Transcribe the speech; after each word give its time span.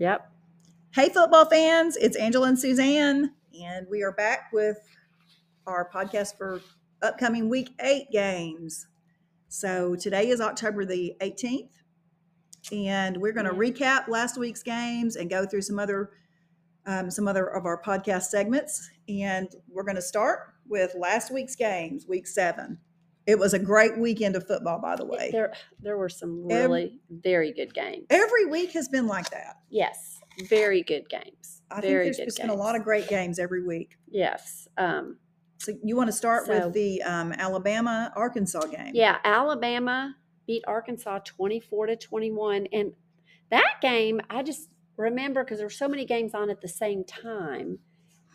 Yep. 0.00 0.32
Hey, 0.94 1.10
football 1.10 1.44
fans, 1.44 1.94
it's 1.96 2.16
Angela 2.16 2.48
and 2.48 2.58
Suzanne, 2.58 3.34
and 3.62 3.86
we 3.90 4.02
are 4.02 4.12
back 4.12 4.50
with 4.50 4.78
our 5.66 5.90
podcast 5.90 6.38
for 6.38 6.62
upcoming 7.02 7.50
week 7.50 7.74
eight 7.82 8.10
games. 8.10 8.86
So 9.48 9.94
today 9.94 10.28
is 10.30 10.40
October 10.40 10.86
the 10.86 11.16
18th, 11.20 11.68
and 12.72 13.18
we're 13.18 13.34
going 13.34 13.44
to 13.44 13.52
recap 13.52 14.08
last 14.08 14.38
week's 14.38 14.62
games 14.62 15.16
and 15.16 15.28
go 15.28 15.44
through 15.44 15.60
some 15.60 15.78
other 15.78 16.12
um, 16.86 17.10
some 17.10 17.28
other 17.28 17.44
of 17.44 17.66
our 17.66 17.78
podcast 17.82 18.22
segments. 18.22 18.88
And 19.06 19.54
we're 19.68 19.84
going 19.84 19.96
to 19.96 20.02
start 20.02 20.54
with 20.66 20.94
last 20.98 21.30
week's 21.30 21.56
games, 21.56 22.06
week 22.08 22.26
seven. 22.26 22.78
It 23.26 23.38
was 23.38 23.54
a 23.54 23.58
great 23.58 23.98
weekend 23.98 24.34
of 24.36 24.46
football, 24.46 24.80
by 24.80 24.96
the 24.96 25.04
way. 25.04 25.30
There 25.32 25.52
there 25.80 25.96
were 25.98 26.08
some 26.08 26.46
really 26.46 26.98
very 27.10 27.52
good 27.52 27.72
games. 27.74 28.06
Every 28.10 28.46
week 28.46 28.72
has 28.72 28.88
been 28.88 29.06
like 29.06 29.30
that. 29.30 29.56
Yes. 29.68 30.20
Very 30.48 30.82
good 30.82 31.08
games. 31.08 31.62
I 31.70 31.80
very 31.80 31.82
think 31.82 32.04
there's 32.04 32.16
good 32.16 32.24
just 32.26 32.38
games. 32.38 32.50
been 32.50 32.58
a 32.58 32.60
lot 32.62 32.76
of 32.76 32.82
great 32.82 33.08
games 33.08 33.38
every 33.38 33.62
week. 33.64 33.96
Yes. 34.08 34.68
Um 34.78 35.18
So 35.58 35.72
you 35.84 35.96
want 35.96 36.08
to 36.08 36.12
start 36.12 36.46
So- 36.46 36.64
with 36.66 36.72
the 36.74 37.02
um, 37.02 37.32
Alabama 37.32 38.12
Arkansas 38.16 38.66
game? 38.66 38.92
Yeah, 38.94 39.18
Alabama 39.24 40.16
beat 40.46 40.64
Arkansas 40.66 41.18
24 41.20 41.86
to 41.88 41.96
21. 41.96 42.66
And 42.72 42.92
that 43.50 43.74
game, 43.82 44.20
I 44.30 44.42
just 44.42 44.70
remember 44.96 45.44
because 45.44 45.58
there 45.58 45.66
were 45.66 45.70
so 45.70 45.88
many 45.88 46.04
games 46.06 46.34
on 46.34 46.48
at 46.50 46.60
the 46.62 46.68
same 46.68 47.04
time. 47.04 47.78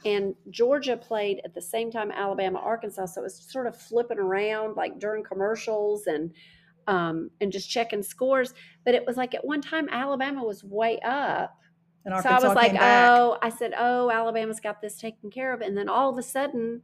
And 0.05 0.36
Georgia 0.52 0.95
played 0.95 1.41
at 1.44 1.55
the 1.55 1.62
same 1.62 1.91
time 1.91 2.12
Alabama, 2.12 2.59
Arkansas. 2.59 3.08
So 3.08 3.22
it 3.22 3.23
was 3.23 3.36
sort 3.52 3.66
of 3.66 3.76
flipping 3.76 4.20
around 4.20 4.76
like 4.77 5.00
during 5.00 5.23
commercials 5.23 6.05
and 6.08 6.32
um, 6.88 7.32
and 7.41 7.52
just 7.52 7.70
checking 7.70 8.04
scores. 8.04 8.54
But 8.86 8.94
it 8.94 9.05
was 9.05 9.18
like 9.18 9.34
at 9.34 9.44
one 9.44 9.62
time 9.62 9.90
Alabama 9.90 10.44
was 10.44 10.63
way 10.63 10.99
up. 10.99 11.58
and 12.05 12.22
so 12.22 12.30
I 12.30 12.34
was 12.36 12.55
like, 12.55 12.76
oh, 12.80 13.40
I 13.41 13.49
said, 13.49 13.73
oh, 13.76 14.12
Alabama's 14.12 14.60
got 14.60 14.80
this 14.80 14.98
taken 14.98 15.32
care 15.32 15.52
of. 15.52 15.62
And 15.62 15.76
then 15.76 15.90
all 15.90 16.12
of 16.12 16.20
a 16.20 16.24
sudden, 16.24 16.84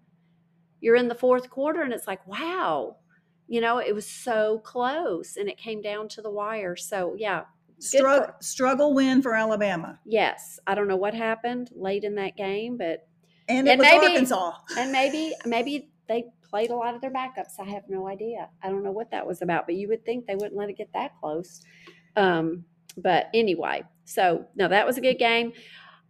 you're 0.80 0.96
in 0.96 1.08
the 1.08 1.14
fourth 1.16 1.52
quarter, 1.52 1.84
and 1.84 1.94
it's 1.94 2.08
like, 2.08 2.26
wow, 2.26 2.96
you 3.48 3.62
know, 3.62 3.78
it 3.78 3.94
was 3.94 4.08
so 4.08 4.58
close, 4.64 5.38
and 5.38 5.48
it 5.48 5.58
came 5.60 5.80
down 5.80 6.08
to 6.10 6.24
the 6.24 6.32
wire. 6.32 6.76
So 6.76 7.14
yeah, 7.16 7.44
Strug- 7.80 8.26
for- 8.26 8.36
struggle 8.40 8.96
win 8.96 9.22
for 9.22 9.36
Alabama, 9.36 10.00
yes, 10.06 10.60
I 10.66 10.74
don't 10.74 10.88
know 10.88 10.96
what 10.96 11.14
happened 11.14 11.70
late 11.76 12.04
in 12.04 12.16
that 12.16 12.36
game, 12.36 12.78
but 12.78 13.08
and 13.58 13.68
it 13.68 13.72
And 13.72 13.80
was 13.80 13.88
maybe- 13.88 14.06
Arkansas. 14.08 14.54
and 14.78 14.92
maybe 14.92 15.34
maybe 15.46 15.90
they 16.08 16.26
played 16.50 16.70
a 16.72 16.76
lot 16.76 16.94
of 16.96 17.02
their 17.02 17.12
backups. 17.12 17.60
I 17.60 17.64
have 17.70 17.84
no 17.88 18.08
idea. 18.08 18.50
I 18.62 18.70
don't 18.70 18.84
know 18.84 18.92
what 18.92 19.12
that 19.12 19.26
was 19.26 19.42
about, 19.42 19.66
but 19.66 19.76
you 19.76 19.88
would 19.88 20.04
think 20.06 20.26
they 20.26 20.36
wouldn't 20.36 20.56
let 20.56 20.70
it 20.70 20.78
get 20.78 20.92
that 20.94 21.12
close. 21.20 21.62
Um, 22.16 22.66
but 22.98 23.28
anyway, 23.34 23.84
so 24.06 24.46
no, 24.56 24.68
that 24.68 24.86
was 24.86 24.98
a 24.98 25.02
good 25.02 25.18
game. 25.18 25.54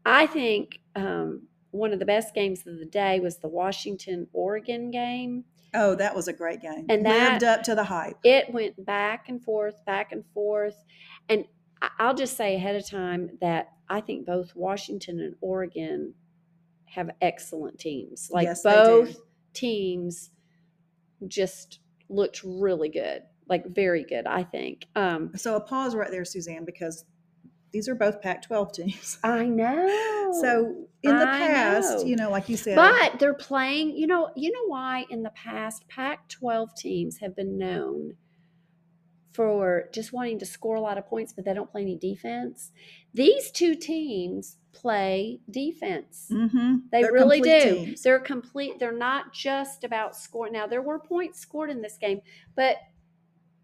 I 0.06 0.26
think 0.26 0.80
um, 0.96 1.44
one 1.70 1.94
of 1.94 2.00
the 2.00 2.06
best 2.06 2.34
games 2.34 2.66
of 2.66 2.80
the 2.80 2.86
day 2.86 3.20
was 3.20 3.38
the 3.38 3.48
Washington 3.48 4.28
Oregon 4.34 4.90
game. 4.90 5.44
Oh, 5.76 5.94
that 5.96 6.16
was 6.16 6.28
a 6.28 6.34
great 6.34 6.60
game. 6.62 6.88
And 6.90 7.04
lived 7.04 7.44
up 7.44 7.62
to 7.64 7.76
the 7.76 7.84
hype. 7.84 8.18
It 8.24 8.52
went 8.52 8.84
back 8.84 9.30
and 9.30 9.42
forth, 9.44 9.86
back 9.86 10.12
and 10.12 10.26
forth. 10.34 10.76
And 11.30 11.46
I'll 12.00 12.16
just 12.16 12.36
say 12.36 12.56
ahead 12.56 12.76
of 12.76 12.90
time 12.90 13.38
that 13.42 13.70
I 13.88 14.02
think 14.02 14.26
both 14.26 14.56
Washington 14.56 15.20
and 15.20 15.36
Oregon 15.40 16.14
have 16.92 17.10
excellent 17.22 17.80
teams. 17.80 18.30
Like 18.32 18.46
Yes, 18.46 18.64
both 18.64 19.18
teams 19.54 20.30
just 21.28 21.80
looked 22.10 22.42
really 22.44 22.90
good, 22.90 23.24
like 23.48 23.66
very 23.68 24.04
good, 24.04 24.26
I 24.28 24.44
think. 24.44 24.88
Um, 24.96 25.32
So 25.36 25.56
a 25.56 25.62
pause 25.62 25.96
right 25.96 26.12
there, 26.12 26.26
Suzanne, 26.26 26.66
because 26.66 27.06
these 27.72 27.88
are 27.88 27.96
both 27.96 28.22
Pac-12 28.22 28.74
teams. 28.74 29.18
I 29.24 29.46
know. 29.46 30.32
So 30.42 30.88
in 31.04 31.18
the 31.18 31.28
I 31.28 31.38
past, 31.38 32.00
know. 32.00 32.04
you 32.06 32.16
know, 32.18 32.30
like 32.30 32.50
you 32.50 32.58
said, 32.58 32.76
But 32.76 33.20
they're 33.20 33.34
playing, 33.34 33.96
you 33.96 34.08
know, 34.08 34.30
you 34.36 34.52
know 34.52 34.68
why 34.68 35.06
in 35.10 35.24
the 35.24 35.32
past 35.32 35.88
Pac 35.88 36.28
12 36.30 36.76
teams 36.76 37.18
have 37.20 37.36
been 37.36 37.58
known 37.58 38.16
for 39.34 39.90
just 39.94 40.12
wanting 40.14 40.40
to 40.40 40.46
score 40.46 40.76
a 40.76 40.82
lot 40.82 40.98
of 40.98 41.08
points, 41.08 41.34
but 41.34 41.46
they 41.46 41.54
don't 41.54 41.72
play 41.72 41.82
any 41.82 41.98
defense. 41.98 42.72
These 43.14 43.52
two 43.52 43.76
teams 43.76 44.58
play 44.74 45.40
defense. 45.50 46.30
Mhm, 46.32 46.90
They 46.92 47.02
they're 47.02 47.14
really 47.14 47.40
do. 47.42 47.84
teams. 47.86 48.04
They're 48.04 48.20
complete. 48.20 48.80
They're 48.80 48.92
not 48.92 49.34
just 49.34 49.84
about 49.84 50.16
scoring. 50.16 50.54
Now 50.54 50.68
there 50.68 50.82
were 50.82 51.00
points 51.00 51.40
scored 51.40 51.70
in 51.70 51.82
this 51.82 51.98
game, 51.98 52.22
but 52.56 52.78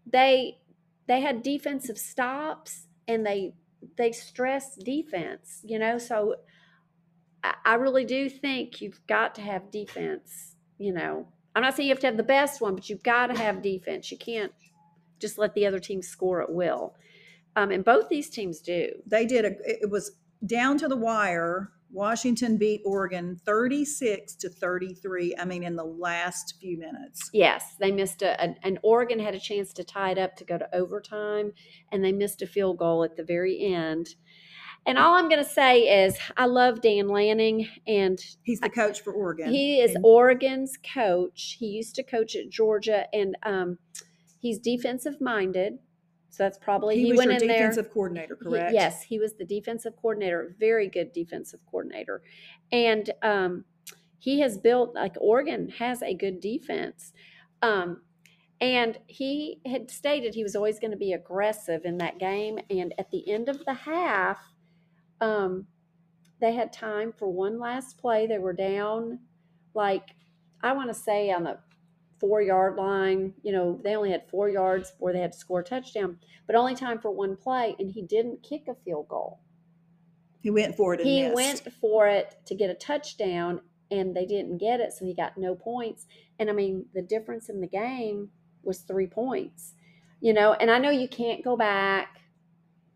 they 0.06 0.58
they 1.06 1.20
had 1.20 1.42
defensive 1.42 1.98
stops 1.98 2.88
and 3.06 3.24
they 3.26 3.54
they 3.96 4.12
stress 4.12 4.76
defense. 4.76 5.60
You 5.64 5.78
know, 5.78 5.98
so 5.98 6.36
I, 7.42 7.54
I 7.64 7.74
really 7.74 8.04
do 8.04 8.28
think 8.28 8.80
you've 8.80 9.04
got 9.06 9.34
to 9.36 9.42
have 9.42 9.70
defense. 9.70 10.54
You 10.78 10.92
know, 10.92 11.28
I'm 11.54 11.62
not 11.62 11.74
saying 11.76 11.88
you 11.88 11.94
have 11.94 12.00
to 12.00 12.06
have 12.06 12.16
the 12.16 12.22
best 12.22 12.60
one, 12.60 12.74
but 12.74 12.88
you've 12.88 13.02
got 13.02 13.28
to 13.28 13.34
have 13.38 13.62
defense. 13.62 14.10
You 14.10 14.18
can't 14.18 14.52
just 15.18 15.38
let 15.38 15.54
the 15.54 15.66
other 15.66 15.78
team 15.80 16.02
score 16.02 16.42
at 16.42 16.50
will. 16.50 16.94
Um, 17.56 17.70
and 17.70 17.84
both 17.84 18.08
these 18.08 18.30
teams 18.30 18.60
do. 18.60 18.90
They 19.06 19.26
did 19.26 19.44
a. 19.44 19.52
It 19.64 19.90
was 19.90 20.12
down 20.46 20.78
to 20.78 20.88
the 20.88 20.96
wire. 20.96 21.72
Washington 21.90 22.58
beat 22.58 22.82
Oregon 22.84 23.40
36 23.46 24.34
to 24.34 24.50
33. 24.50 25.34
I 25.38 25.44
mean, 25.46 25.62
in 25.64 25.74
the 25.74 25.84
last 25.84 26.56
few 26.60 26.78
minutes. 26.78 27.30
Yes, 27.32 27.76
they 27.80 27.90
missed 27.90 28.20
a, 28.20 28.38
an, 28.40 28.56
and 28.62 28.78
Oregon 28.82 29.18
had 29.18 29.34
a 29.34 29.40
chance 29.40 29.72
to 29.72 29.84
tie 29.84 30.10
it 30.10 30.18
up 30.18 30.36
to 30.36 30.44
go 30.44 30.58
to 30.58 30.68
overtime, 30.74 31.52
and 31.90 32.04
they 32.04 32.12
missed 32.12 32.42
a 32.42 32.46
field 32.46 32.76
goal 32.78 33.04
at 33.04 33.16
the 33.16 33.24
very 33.24 33.58
end. 33.74 34.08
And 34.86 34.98
all 34.98 35.14
I'm 35.14 35.28
going 35.28 35.42
to 35.42 35.50
say 35.50 36.04
is, 36.04 36.16
I 36.36 36.46
love 36.46 36.80
Dan 36.82 37.08
Lanning, 37.08 37.68
and 37.86 38.18
He's 38.42 38.60
the 38.60 38.70
coach 38.70 39.00
for 39.00 39.12
Oregon. 39.12 39.50
he 39.50 39.80
is 39.80 39.96
Oregon's 40.02 40.78
coach. 40.94 41.56
He 41.58 41.66
used 41.66 41.94
to 41.96 42.02
coach 42.02 42.36
at 42.36 42.50
Georgia, 42.50 43.06
and 43.14 43.36
um, 43.44 43.78
he's 44.38 44.58
defensive 44.58 45.20
minded. 45.20 45.78
So 46.30 46.42
that's 46.42 46.58
probably 46.58 46.96
he, 46.96 47.04
he, 47.04 47.10
was 47.12 47.18
went 47.18 47.30
your 47.30 47.40
in 47.40 47.48
there. 47.48 47.56
defensive 47.58 47.90
coordinator, 47.90 48.38
He- 48.40 48.48
correct? 48.50 48.74
yes, 48.74 49.02
he 49.02 49.18
was 49.18 49.34
the 49.34 49.44
defensive 49.44 49.94
coordinator, 49.96 50.54
very 50.58 50.88
good 50.88 51.12
defensive 51.12 51.60
coordinator. 51.70 52.22
And 52.70 53.10
um, 53.22 53.64
he 54.18 54.40
has 54.40 54.58
built, 54.58 54.94
like 54.94 55.14
Oregon 55.20 55.70
has 55.78 56.02
a 56.02 56.14
good 56.14 56.40
defense. 56.40 57.12
Um, 57.62 58.02
and 58.60 58.98
he 59.06 59.60
had 59.66 59.90
stated 59.90 60.34
he 60.34 60.42
was 60.42 60.56
always 60.56 60.78
going 60.78 60.90
to 60.90 60.96
be 60.96 61.12
aggressive 61.12 61.82
in 61.84 61.96
that 61.98 62.18
game. 62.18 62.58
And 62.68 62.92
at 62.98 63.10
the 63.10 63.30
end 63.30 63.48
of 63.48 63.64
the 63.64 63.74
half, 63.74 64.38
um, 65.20 65.66
they 66.40 66.52
had 66.52 66.72
time 66.72 67.12
for 67.16 67.32
one 67.32 67.58
last 67.58 67.98
play. 67.98 68.26
They 68.26 68.38
were 68.38 68.52
down, 68.52 69.20
like, 69.74 70.10
I 70.62 70.72
want 70.72 70.88
to 70.88 70.94
say 70.94 71.30
on 71.30 71.44
the 71.44 71.58
four 72.20 72.42
yard 72.42 72.76
line. 72.76 73.34
You 73.42 73.52
know, 73.52 73.80
they 73.82 73.94
only 73.96 74.10
had 74.10 74.28
four 74.28 74.48
yards 74.48 74.90
before 74.90 75.12
they 75.12 75.20
had 75.20 75.32
to 75.32 75.38
score 75.38 75.60
a 75.60 75.64
touchdown 75.64 76.18
but 76.48 76.56
only 76.56 76.74
time 76.74 76.98
for 76.98 77.10
one 77.10 77.36
play, 77.36 77.76
and 77.78 77.90
he 77.92 78.02
didn't 78.02 78.42
kick 78.42 78.64
a 78.68 78.74
field 78.74 79.06
goal. 79.06 79.38
He 80.40 80.50
went 80.50 80.74
for 80.76 80.94
it 80.94 81.00
and 81.00 81.08
He 81.08 81.22
missed. 81.22 81.34
went 81.34 81.72
for 81.74 82.08
it 82.08 82.36
to 82.46 82.54
get 82.54 82.70
a 82.70 82.74
touchdown, 82.74 83.60
and 83.90 84.16
they 84.16 84.24
didn't 84.24 84.56
get 84.56 84.80
it, 84.80 84.94
so 84.94 85.04
he 85.04 85.14
got 85.14 85.36
no 85.36 85.54
points. 85.54 86.06
And 86.38 86.48
I 86.48 86.54
mean, 86.54 86.86
the 86.94 87.02
difference 87.02 87.50
in 87.50 87.60
the 87.60 87.68
game 87.68 88.30
was 88.62 88.80
three 88.80 89.06
points. 89.06 89.74
You 90.20 90.32
know, 90.32 90.54
and 90.54 90.70
I 90.70 90.78
know 90.78 90.90
you 90.90 91.06
can't 91.06 91.44
go 91.44 91.54
back, 91.56 92.18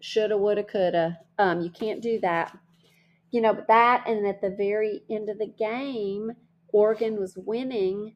shoulda, 0.00 0.37
woulda, 0.37 0.65
coulda. 0.65 1.21
Um, 1.38 1.61
you 1.61 1.71
can't 1.71 2.00
do 2.00 2.19
that. 2.21 2.56
You 3.31 3.43
know, 3.43 3.53
but 3.53 3.69
that, 3.69 4.05
and 4.09 4.27
at 4.27 4.41
the 4.41 4.50
very 4.50 5.03
end 5.11 5.28
of 5.28 5.38
the 5.38 5.47
game, 5.47 6.32
Oregon 6.69 7.21
was 7.21 7.37
winning 7.37 8.15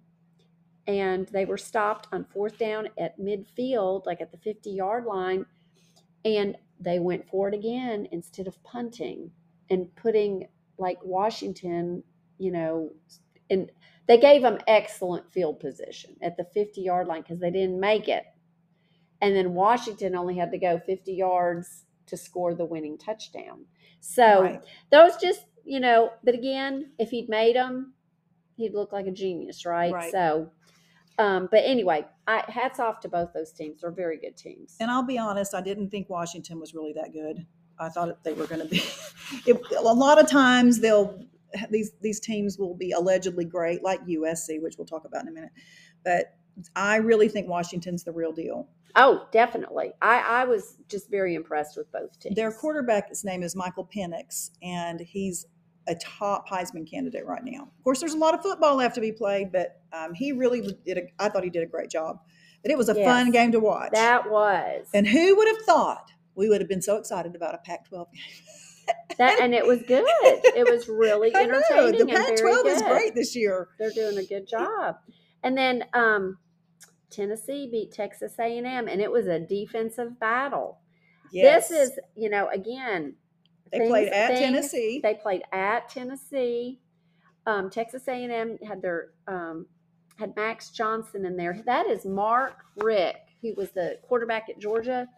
and 0.87 1.27
they 1.29 1.45
were 1.45 1.59
stopped 1.59 2.09
on 2.13 2.25
fourth 2.25 2.59
down 2.59 2.89
at 2.99 3.19
midfield, 3.19 4.07
like 4.07 4.21
at 4.21 4.31
the 4.31 4.39
50 4.39 4.71
yard 4.71 5.05
line, 5.05 5.47
and 6.25 6.57
they 6.79 6.99
went 6.99 7.29
for 7.29 7.49
it 7.49 7.55
again 7.55 8.09
instead 8.13 8.47
of 8.47 8.63
punting 8.63 9.31
and 9.71 9.95
putting 9.97 10.47
like 10.79 10.99
Washington, 11.03 12.03
you 12.39 12.53
know, 12.53 12.91
and 13.51 13.71
they 14.07 14.19
gave 14.19 14.43
them 14.43 14.59
excellent 14.67 15.33
field 15.33 15.59
position 15.59 16.17
at 16.23 16.37
the 16.37 16.45
50 16.45 16.81
yard 16.81 17.07
line 17.07 17.23
because 17.23 17.41
they 17.41 17.51
didn't 17.51 17.81
make 17.81 18.09
it. 18.09 18.25
And 19.21 19.35
then 19.35 19.55
Washington 19.55 20.15
only 20.15 20.37
had 20.37 20.51
to 20.53 20.59
go 20.59 20.79
50 20.79 21.13
yards 21.13 21.85
to 22.07 22.17
score 22.17 22.55
the 22.55 22.65
winning 22.65 22.99
touchdown. 22.99 23.65
So 24.01 24.43
Right. 24.43 24.63
those 24.93 25.17
just, 25.17 25.47
you 25.65 25.81
know, 25.81 26.11
but 26.23 26.35
again, 26.35 26.93
if 26.99 27.11
he'd 27.11 27.29
made 27.29 27.57
them, 27.57 27.95
he'd 28.57 28.75
look 28.75 28.93
like 28.93 29.07
a 29.07 29.11
genius, 29.11 29.65
right? 29.67 29.93
Right. 29.93 30.13
So, 30.13 30.51
um, 31.19 31.49
but 31.51 31.63
anyway, 31.65 32.05
I, 32.27 32.45
hats 32.49 32.79
off 32.79 33.01
to 33.01 33.09
both 33.09 33.33
those 33.33 33.53
teams. 33.53 33.81
They're 33.81 33.91
very 33.91 34.19
good 34.19 34.37
teams. 34.37 34.77
And 34.81 34.91
I'll 34.91 35.07
be 35.07 35.19
honest, 35.19 35.55
I 35.55 35.61
didn't 35.61 35.91
think 35.91 36.11
Washington 36.11 36.61
was 36.61 36.75
really 36.75 36.93
that 36.95 37.13
good. 37.13 37.47
I 37.79 37.89
thought 37.89 38.23
they 38.25 38.33
were 38.33 38.47
going 38.47 38.63
to 38.63 38.69
be. 38.69 38.83
It, 39.45 39.61
a 39.77 39.83
lot 39.83 40.21
of 40.21 40.29
times 40.29 40.79
they'll 40.79 41.19
these 41.69 41.91
these 42.01 42.21
teams 42.21 42.59
will 42.59 42.77
be 42.77 42.93
allegedly 42.93 43.45
great, 43.45 43.83
like 43.83 44.01
USC, 44.07 44.63
which 44.63 44.77
we'll 44.79 44.87
talk 44.87 45.05
about 45.05 45.23
in 45.23 45.29
a 45.29 45.33
minute. 45.33 45.51
But 46.05 46.37
I 46.77 46.97
really 46.97 47.29
think 47.29 47.49
Washington's 47.49 48.05
the 48.05 48.13
real 48.13 48.33
deal. 48.33 48.69
Oh, 48.95 49.27
definitely. 49.33 49.93
I, 50.01 50.21
I 50.21 50.45
was 50.45 50.79
just 50.89 51.11
very 51.11 51.35
impressed 51.35 51.77
with 51.77 51.91
both 51.91 52.19
teams. 52.21 52.37
Their 52.37 52.53
quarterback's 52.53 53.25
name 53.25 53.43
is 53.43 53.57
Michael 53.57 53.89
Penix, 53.95 54.51
and 54.63 55.01
he's 55.01 55.47
a 55.89 55.95
top 55.95 56.49
Heisman 56.49 56.89
candidate 56.89 57.27
right 57.27 57.43
now. 57.45 57.63
Of 57.63 57.85
course, 57.85 58.01
there's 58.01 58.15
a 58.15 58.19
lot 58.19 58.35
of 58.35 58.43
football 58.43 58.77
left 58.77 58.95
to 58.97 59.01
be 59.01 59.13
played, 59.13 59.53
but 59.53 59.81
um, 59.93 60.15
he 60.15 60.33
really 60.33 60.77
did. 60.85 60.99
A, 60.99 61.03
I 61.19 61.29
thought 61.29 61.45
he 61.45 61.51
did 61.51 61.63
a 61.63 61.67
great 61.67 61.91
job. 61.91 62.19
But 62.63 62.73
it 62.73 62.79
was 62.79 62.89
a 62.89 62.95
fun 62.97 63.31
game 63.31 63.53
to 63.53 63.61
watch. 63.61 63.93
That 63.93 64.29
was. 64.29 64.87
and 64.93 65.07
who 65.07 65.37
would 65.37 65.47
have 65.47 65.65
thought 65.65 66.11
we 66.35 66.49
would 66.49 66.61
have 66.61 66.69
been 66.69 66.83
so 66.83 66.97
excited 66.97 67.37
about 67.37 67.55
a 67.55 67.59
Pac-12 67.59 68.07
game? 68.13 68.23
that 69.19 69.41
and 69.41 69.55
it 69.55 69.67
was 69.67 69.83
good. 69.83 70.05
It 70.25 70.69
was 70.69 70.89
really 70.89 71.31
know 71.33 71.41
entertaining 71.41 71.93
the 71.93 72.01
and 72.01 72.11
very 72.11 72.37
Pac-12 72.37 72.67
is 72.67 72.83
great 72.83 73.15
this 73.15 73.37
year. 73.37 73.69
They're 73.79 73.91
doing 73.91 74.19
a 74.19 74.25
good 74.25 74.49
job. 74.49 74.97
And 75.43 75.57
then 75.57 75.85
um, 75.95 76.39
Tennessee 77.11 77.69
beat 77.71 77.93
Texas 77.93 78.35
A&M, 78.39 78.67
and 78.67 79.01
it 79.01 79.11
was 79.11 79.27
a 79.27 79.39
defensive 79.39 80.19
battle. 80.19 80.81
Yes. 81.33 81.69
This 81.69 81.89
is, 81.89 81.99
you 82.15 82.29
know, 82.31 82.49
again, 82.49 83.15
they 83.73 83.79
things- 83.79 83.91
played 83.91 84.09
at 84.09 84.29
things- 84.29 84.41
Tennessee. 84.41 85.01
They 85.03 85.15
played 85.15 85.43
at 85.53 85.89
Tennessee. 85.89 86.81
Um, 87.47 87.71
Texas 87.71 88.09
A&M 88.09 88.59
had 88.67 88.83
their 88.83 89.11
um, 89.29 89.67
had 90.19 90.35
Max 90.35 90.71
Johnson 90.71 91.25
in 91.27 91.37
there. 91.37 91.63
That 91.67 91.87
is 91.87 92.05
Mark 92.05 92.65
Richt, 92.77 93.19
who 93.43 93.55
was 93.55 93.71
the 93.73 93.99
quarterback 94.03 94.49
at 94.49 94.59
Georgia. 94.59 95.09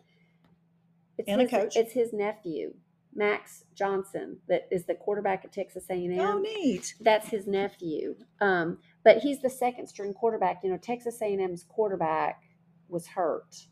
It's 1.16 1.28
And 1.28 1.40
a 1.40 1.44
his, 1.44 1.50
coach. 1.50 1.76
It's 1.76 1.92
his 1.92 2.12
nephew, 2.12 2.74
Max 3.14 3.64
Johnson, 3.74 4.38
that 4.48 4.68
is 4.70 4.84
the 4.86 4.94
quarterback 4.94 5.44
at 5.44 5.52
Texas 5.52 5.84
A&M. 5.88 6.18
oh, 6.20 6.38
neat. 6.38 6.94
That's 7.00 7.28
his 7.28 7.46
nephew. 7.46 8.16
Um, 8.40 8.78
but 9.04 9.18
he's 9.18 9.40
the 9.40 9.50
second 9.50 9.86
string 9.88 10.12
quarterback. 10.12 10.60
You 10.62 10.70
know, 10.70 10.76
Texas 10.76 11.20
A&M's 11.22 11.64
quarterback 11.68 12.42
was 12.88 13.06
hurt 13.06 13.66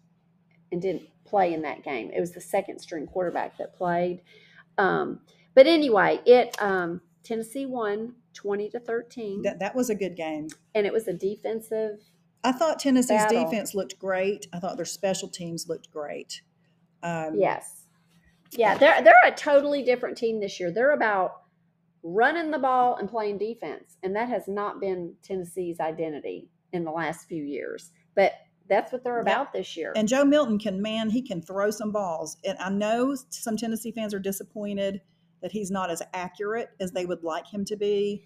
and 0.72 0.81
didn't 0.81 1.02
play 1.25 1.52
in 1.52 1.62
that 1.62 1.82
game. 1.84 2.11
It 2.14 2.20
was 2.20 2.32
the 2.32 2.40
second 2.40 2.79
string 2.81 3.06
quarterback 3.06 3.58
that 3.58 3.75
played. 3.76 4.22
Um, 4.78 5.20
but 5.55 5.67
anyway, 5.67 6.20
it 6.26 6.56
um, 6.61 7.00
Tennessee 7.23 7.67
won 7.67 8.14
twenty 8.34 8.69
to 8.70 8.81
thirteen, 8.81 9.43
That, 9.43 9.58
that 9.61 9.75
was 9.75 9.90
a 9.90 9.94
good 9.94 10.17
game. 10.17 10.49
and 10.75 10.87
it 10.87 10.93
was 10.93 11.08
a 11.08 11.12
defensive. 11.12 12.00
I 12.44 12.52
thought 12.52 12.78
Tennessee's 12.78 13.23
Battle. 13.23 13.44
defense 13.44 13.75
looked 13.75 13.99
great. 13.99 14.46
I 14.52 14.61
thought 14.61 14.76
their 14.76 14.84
special 14.84 15.28
teams 15.28 15.69
looked 15.69 15.90
great. 15.90 16.43
Um, 17.02 17.34
Yes, 17.34 17.87
yeah, 18.52 18.76
they're 18.76 19.02
they're 19.02 19.14
a 19.26 19.32
totally 19.32 19.82
different 19.82 20.17
team 20.17 20.40
this 20.40 20.61
year. 20.61 20.70
They're 20.70 20.93
about 20.93 21.43
running 22.02 22.50
the 22.52 22.58
ball 22.58 22.96
and 22.96 23.08
playing 23.08 23.38
defense, 23.38 23.96
and 24.02 24.14
that 24.14 24.29
has 24.29 24.46
not 24.46 24.81
been 24.81 25.14
Tennessee's 25.22 25.81
identity 25.81 26.49
in 26.72 26.84
the 26.84 26.90
last 26.93 27.26
few 27.26 27.43
years. 27.43 27.90
But 28.14 28.32
that's 28.69 28.93
what 28.93 29.05
they're 29.05 29.17
Yeah. 29.17 29.23
about 29.23 29.53
this 29.53 29.77
year. 29.77 29.93
And 29.97 30.09
Joe 30.09 30.25
Milton 30.25 30.59
can, 30.59 30.81
man, 30.83 31.11
he 31.11 31.23
can 31.23 31.41
throw 31.43 31.71
some 31.71 31.93
balls. 31.93 32.37
And 32.45 32.59
I 32.59 32.71
know 32.71 33.15
some 33.31 33.57
Tennessee 33.57 33.93
fans 33.93 34.13
are 34.15 34.19
disappointed 34.19 35.01
that 35.43 35.53
he's 35.53 35.71
not 35.71 35.91
as 35.91 36.03
accurate 36.15 36.71
as 36.81 36.93
they 36.93 37.07
would 37.07 37.23
like 37.23 37.47
him 37.47 37.65
to 37.67 37.77
be. 37.77 38.25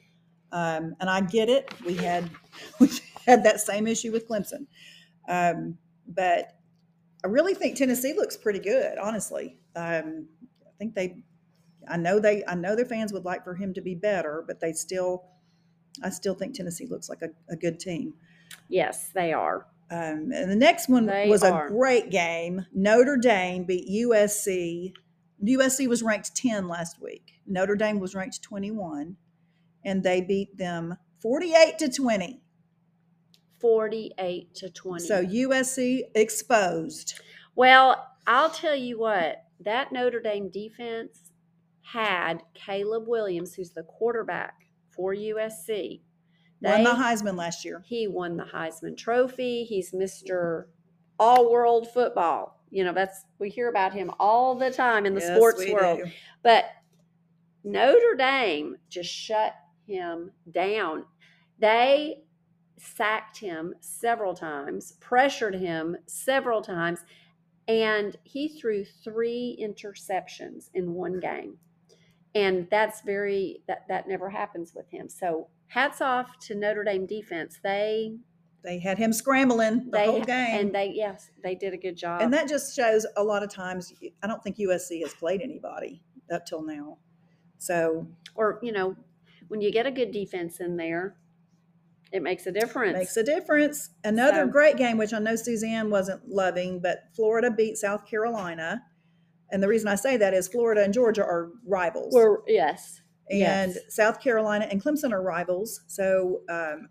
Um, 0.52 0.94
and 1.00 1.08
I 1.10 1.20
get 1.20 1.48
it. 1.48 1.72
We 1.84 1.94
had 1.94 2.28
we 2.80 2.88
had 3.26 3.44
that 3.44 3.60
same 3.60 3.86
issue 3.86 4.12
with 4.12 4.26
Clemson. 4.28 4.66
Um, 5.28 5.78
but 6.06 6.56
I 7.24 7.28
really 7.28 7.54
think 7.54 7.76
Tennessee 7.76 8.14
looks 8.14 8.36
pretty 8.36 8.58
good, 8.60 8.98
honestly. 8.98 9.58
Um, 9.76 10.26
I 10.66 10.70
think 10.78 10.94
they 10.94 11.22
I 11.88 11.96
know 11.96 12.18
they 12.18 12.42
I 12.46 12.54
know 12.54 12.74
their 12.74 12.84
fans 12.86 13.12
would 13.12 13.24
like 13.24 13.44
for 13.44 13.54
him 13.54 13.74
to 13.74 13.80
be 13.80 13.94
better, 13.94 14.42
but 14.46 14.60
they 14.60 14.72
still 14.72 15.24
I 16.02 16.10
still 16.10 16.34
think 16.34 16.54
Tennessee 16.54 16.86
looks 16.86 17.08
like 17.08 17.22
a, 17.22 17.28
a 17.52 17.56
good 17.56 17.78
team. 17.78 18.14
yes, 18.68 19.10
they 19.14 19.32
are. 19.32 19.66
Um, 19.90 20.30
and 20.32 20.50
the 20.50 20.56
next 20.56 20.88
one 20.88 21.06
They 21.06 21.28
was 21.28 21.42
are. 21.42 21.66
a 21.66 21.68
great 21.68 22.10
game. 22.10 22.66
Notre 22.72 23.16
Dame 23.16 23.64
beat 23.64 23.88
USC. 24.06 24.92
USC 25.44 25.88
was 25.88 26.02
ranked 26.02 26.34
10 26.36 26.68
last 26.68 27.00
week. 27.00 27.32
Notre 27.46 27.74
Dame 27.74 27.98
was 27.98 28.14
ranked 28.14 28.40
21, 28.42 29.16
and 29.84 30.02
they 30.02 30.20
beat 30.20 30.56
them 30.56 30.96
48 31.20 31.78
to 31.78 31.88
20. 31.88 32.40
Forty-eight 33.60 34.54
to 34.54 34.70
twenty. 34.70 35.04
So 35.04 35.22
USC 35.22 36.04
exposed. 36.14 37.20
Well, 37.54 38.06
I'll 38.26 38.48
tell 38.48 38.74
you 38.74 38.98
what, 38.98 39.44
that 39.60 39.92
Notre 39.92 40.20
Dame 40.20 40.48
defense 40.48 41.30
had 41.82 42.42
Caleb 42.54 43.06
Williams, 43.06 43.54
who's 43.54 43.72
the 43.72 43.82
quarterback 43.82 44.54
for 44.88 45.14
USC. 45.14 46.00
Won 46.62 46.84
the 46.84 46.90
Heisman 46.90 47.36
last 47.36 47.64
year. 47.64 47.82
He 47.86 48.06
won 48.06 48.36
the 48.36 48.44
Heisman 48.44 48.96
Trophy. 48.96 49.64
He's 49.64 49.92
Mr. 49.92 50.66
All 51.18 51.50
World 51.50 51.88
Football. 51.92 52.58
You 52.70 52.84
know, 52.84 52.92
that's 52.92 53.24
we 53.38 53.48
hear 53.48 53.68
about 53.68 53.92
him 53.92 54.10
all 54.20 54.54
the 54.54 54.70
time 54.70 55.06
in 55.06 55.14
the 55.14 55.20
Yes, 55.20 55.36
sports 55.36 55.64
world. 55.70 56.00
do. 56.04 56.10
But 56.42 56.66
Notre 57.64 58.14
Dame 58.16 58.76
just 58.88 59.10
shut 59.10 59.54
him 59.86 60.30
down. 60.50 61.04
They 61.58 62.22
sacked 62.78 63.38
him 63.38 63.74
several 63.80 64.34
times, 64.34 64.92
pressured 65.00 65.54
him 65.54 65.96
several 66.06 66.62
times, 66.62 67.00
and 67.68 68.16
he 68.24 68.48
threw 68.48 68.84
three 68.84 69.58
interceptions 69.60 70.70
in 70.74 70.94
one 70.94 71.20
game. 71.20 71.58
And 72.34 72.68
that's 72.70 73.00
very 73.02 73.62
that 73.66 73.86
that 73.88 74.08
never 74.08 74.30
happens 74.30 74.74
with 74.74 74.88
him. 74.90 75.08
So 75.08 75.48
hats 75.70 76.00
off 76.00 76.38
to 76.40 76.54
Notre 76.54 76.84
Dame 76.84 77.06
defense. 77.06 77.58
They 77.62 78.16
They 78.62 78.78
had 78.78 78.98
him 78.98 79.12
scrambling 79.12 79.86
the 79.86 79.90
they 79.98 80.06
whole 80.06 80.20
game. 80.22 80.60
and 80.60 80.74
they 80.74 80.92
yes 80.94 81.30
they 81.42 81.54
did 81.54 81.72
a 81.72 81.78
good 81.78 81.96
job. 81.96 82.20
And 82.22 82.32
that 82.34 82.48
just 82.48 82.74
shows 82.76 83.06
a 83.16 83.22
lot 83.24 83.42
of 83.42 83.50
times, 83.50 83.92
I 84.22 84.26
don't 84.26 84.42
think 84.42 84.56
USC 84.58 85.00
has 85.02 85.14
played 85.14 85.40
anybody 85.40 86.02
up 86.32 86.44
till 86.46 86.62
now. 86.62 86.98
So 87.58 88.06
or 88.34 88.58
you 88.62 88.72
know 88.72 88.96
when 89.48 89.60
you 89.60 89.72
get 89.72 89.86
a 89.86 89.90
good 89.90 90.12
defense 90.12 90.60
in 90.60 90.76
there, 90.76 91.16
it 92.12 92.22
makes 92.22 92.46
a 92.46 92.52
difference. 92.52 92.94
Makes 92.96 93.16
a 93.16 93.22
difference. 93.24 93.90
Another 94.04 94.44
So- 94.44 94.48
great 94.48 94.76
game, 94.76 94.98
which 94.98 95.12
I 95.12 95.18
know 95.18 95.36
Suzanne 95.36 95.90
wasn't 95.90 96.28
loving, 96.28 96.80
but 96.80 97.04
Florida 97.14 97.50
beat 97.50 97.76
South 97.76 98.06
Carolina. 98.06 98.82
And 99.52 99.60
the 99.62 99.68
reason 99.68 99.88
I 99.88 99.96
say 99.96 100.16
that 100.16 100.32
is 100.34 100.46
Florida 100.48 100.82
and 100.84 100.92
Georgia 100.94 101.22
are 101.24 101.50
rivals. 101.66 102.12
We're 102.14 102.38
yes. 102.46 103.00
And 103.30 103.74
yes. 103.74 103.94
South 103.94 104.20
Carolina 104.20 104.66
and 104.70 104.82
Clemson 104.82 105.12
are 105.12 105.22
rivals. 105.22 105.82
So, 105.86 106.40
um, 106.48 106.88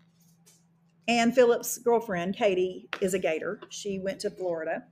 Ann 1.08 1.32
Phillips' 1.32 1.78
girlfriend, 1.78 2.36
Katie, 2.36 2.88
is 3.00 3.14
a 3.14 3.18
Gator. 3.18 3.60
She 3.68 3.98
went 3.98 4.20
to 4.20 4.30
Florida. 4.30 4.84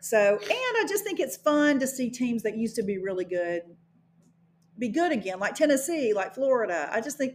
So, 0.00 0.38
and 0.38 0.50
I 0.50 0.84
just 0.88 1.02
think 1.02 1.18
it's 1.18 1.36
fun 1.36 1.80
to 1.80 1.86
see 1.86 2.08
teams 2.08 2.42
that 2.44 2.56
used 2.56 2.76
to 2.76 2.82
be 2.82 2.98
really 2.98 3.24
good 3.24 3.62
be 4.78 4.88
good 4.88 5.12
again, 5.12 5.38
like 5.38 5.54
Tennessee, 5.54 6.12
like 6.12 6.34
Florida. 6.34 6.88
I 6.92 7.00
just 7.00 7.16
think, 7.16 7.34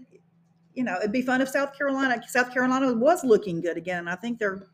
you 0.73 0.83
know, 0.83 0.97
it'd 0.97 1.11
be 1.11 1.21
fun 1.21 1.41
if 1.41 1.49
South 1.49 1.75
Carolina, 1.77 2.21
South 2.27 2.53
Carolina 2.53 2.93
was 2.93 3.23
looking 3.23 3.61
good 3.61 3.77
again. 3.77 4.07
I 4.07 4.15
think 4.15 4.39
they're 4.39 4.67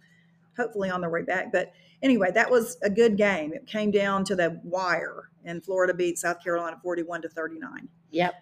hopefully 0.58 0.90
on 0.90 1.02
their 1.02 1.10
way 1.10 1.22
back. 1.22 1.52
But 1.52 1.72
anyway, 2.02 2.32
that 2.32 2.50
was 2.50 2.78
a 2.84 2.90
good 2.90 3.18
game. 3.18 3.54
It 3.54 3.66
came 3.68 3.92
down 3.92 4.26
to 4.26 4.36
the 4.36 4.60
wire, 4.64 5.30
and 5.46 5.64
Florida 5.64 5.94
beat 5.94 6.18
South 6.18 6.44
Carolina 6.44 6.78
41 6.82 7.22
to 7.22 7.30
39. 7.30 7.88
Yep. 8.12 8.34